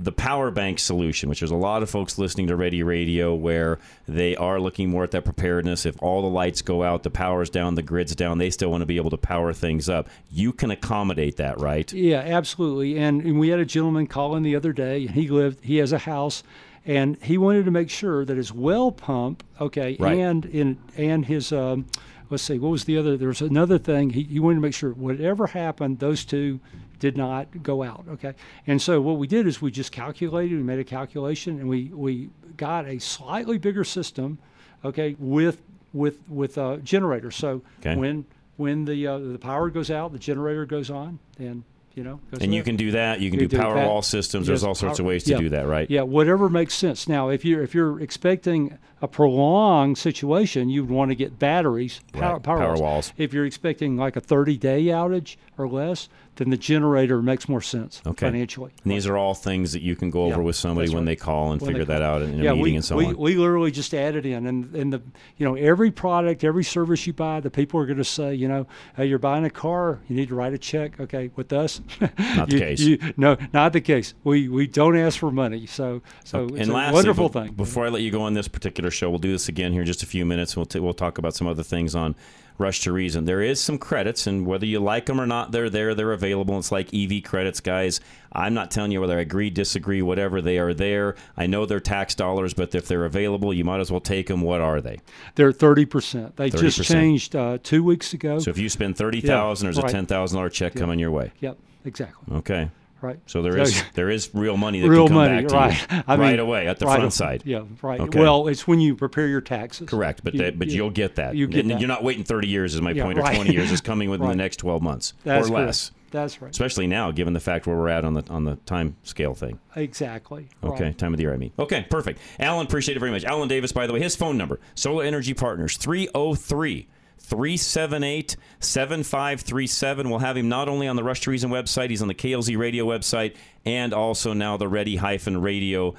[0.00, 3.78] The power bank solution, which there's a lot of folks listening to Ready Radio where
[4.08, 5.86] they are looking more at that preparedness.
[5.86, 8.82] If all the lights go out, the power's down, the grid's down, they still want
[8.82, 10.08] to be able to power things up.
[10.32, 11.92] You can accommodate that, right?
[11.92, 12.98] Yeah, absolutely.
[12.98, 15.76] And, and we had a gentleman call in the other day, and he lived, he
[15.76, 16.42] has a house,
[16.84, 20.18] and he wanted to make sure that his well pump, okay, Right.
[20.18, 21.86] and in and his, um,
[22.30, 23.16] let's see, what was the other?
[23.16, 24.10] There was another thing.
[24.10, 26.58] He, he wanted to make sure whatever happened, those two
[27.04, 28.32] did not go out, okay.
[28.66, 31.90] And so what we did is we just calculated, we made a calculation, and we
[31.92, 34.38] we got a slightly bigger system,
[34.82, 35.60] okay, with
[35.92, 37.30] with with a generator.
[37.30, 37.94] So Okay.
[37.94, 38.24] when
[38.56, 41.62] when the uh, the power goes out, the generator goes on, and
[41.94, 42.20] you know.
[42.30, 43.20] Goes And you can do that.
[43.20, 43.86] You can You do do power that.
[43.86, 44.46] wall systems.
[44.46, 45.38] There's all sorts of ways to yeah.
[45.38, 45.88] do that, right?
[45.90, 47.06] Yeah, whatever makes sense.
[47.06, 52.32] Now, if you're if you're expecting a prolonged situation, you'd want to get batteries, power,
[52.34, 52.80] Right, power, power walls.
[52.80, 53.12] walls.
[53.18, 57.60] If you're expecting like a 30 day outage or less, then the generator makes more
[57.60, 58.26] sense Okay.
[58.26, 58.72] financially.
[58.82, 61.04] And these are all things that you can go over Yeah, with somebody that's when
[61.04, 61.12] right.
[61.12, 63.06] they call and When figure that out in a yeah, meeting we, and so we,
[63.06, 63.16] on.
[63.16, 65.02] we literally just added in, and and the
[65.36, 68.48] you know every product, every service you buy, the people are going to say, you
[68.48, 68.66] know,
[68.96, 70.98] hey, you're buying a car, you need to write a check.
[71.00, 72.80] Okay, with us, Not the case.
[72.80, 74.14] you- no, not the case.
[74.24, 77.52] We we don't ask for money, so so it's and a lastly, wonderful thing.
[77.52, 79.86] Before I let you go on this particular show, we'll do this again here in
[79.86, 80.56] just a few minutes.
[80.56, 82.14] We'll t- we'll talk about some other things on
[82.56, 83.24] Rush to Reason.
[83.24, 85.94] There is some credits, and whether you like them or not, they're there.
[85.94, 86.56] They're available.
[86.58, 88.00] It's like EV credits, guys.
[88.32, 90.40] I'm not telling you whether I agree, disagree, whatever.
[90.40, 91.16] They are there.
[91.36, 94.40] I know they're tax dollars, but if they're available, you might as well take them.
[94.40, 95.00] What are they?
[95.34, 96.36] They're thirty percent.
[96.36, 96.60] They 30%.
[96.60, 98.38] just changed uh, two weeks ago.
[98.38, 101.32] So if you spend thirty thousand, there's a ten thousand dollar check coming your way.
[101.40, 102.36] yep, exactly.
[102.36, 102.70] Okay.
[103.04, 103.18] Right.
[103.26, 105.92] So there is there is real money that real can come money, back to right?
[105.98, 107.42] you I mean, right away at the right front side.
[107.44, 108.00] Yeah, right.
[108.00, 108.18] Okay.
[108.18, 109.88] Well, it's when you prepare your taxes.
[109.90, 111.34] Correct, but You- that, but you- you'll get that.
[111.36, 111.80] You get that.
[111.80, 113.70] You're not waiting 30 years, is my Yeah, point, or 20 years.
[113.70, 115.66] It's coming within the next 12 months That's or correct.
[115.66, 115.90] less.
[116.12, 116.50] That's right.
[116.50, 119.58] Especially now, given the fact where we're at on the on the time scale thing.
[119.76, 120.48] Exactly.
[120.62, 120.96] Okay, Right.
[120.98, 121.50] time of the year, I mean.
[121.58, 122.20] Okay, perfect.
[122.38, 123.24] Alan, appreciate it very much.
[123.24, 126.86] Alan Davis, by the way, his phone number, Solar Energy Partners, 303
[127.24, 130.10] 378 7537.
[130.10, 132.58] We'll have him not only on the Rush to Reason website, he's on the KLZ
[132.58, 135.96] radio website, and also now the ready-radio.com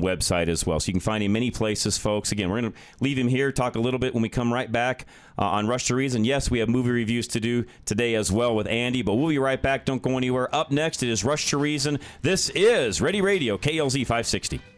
[0.00, 0.80] website as well.
[0.80, 2.32] So you can find him many places, folks.
[2.32, 4.72] Again, we're going to leave him here, talk a little bit when we come right
[4.72, 5.06] back
[5.38, 6.24] uh, on Rush to Reason.
[6.24, 9.38] Yes, we have movie reviews to do today as well with Andy, but we'll be
[9.38, 9.84] right back.
[9.84, 10.54] Don't go anywhere.
[10.54, 11.98] Up next, it is Rush to Reason.
[12.22, 14.77] This is Ready Radio, KLZ 560.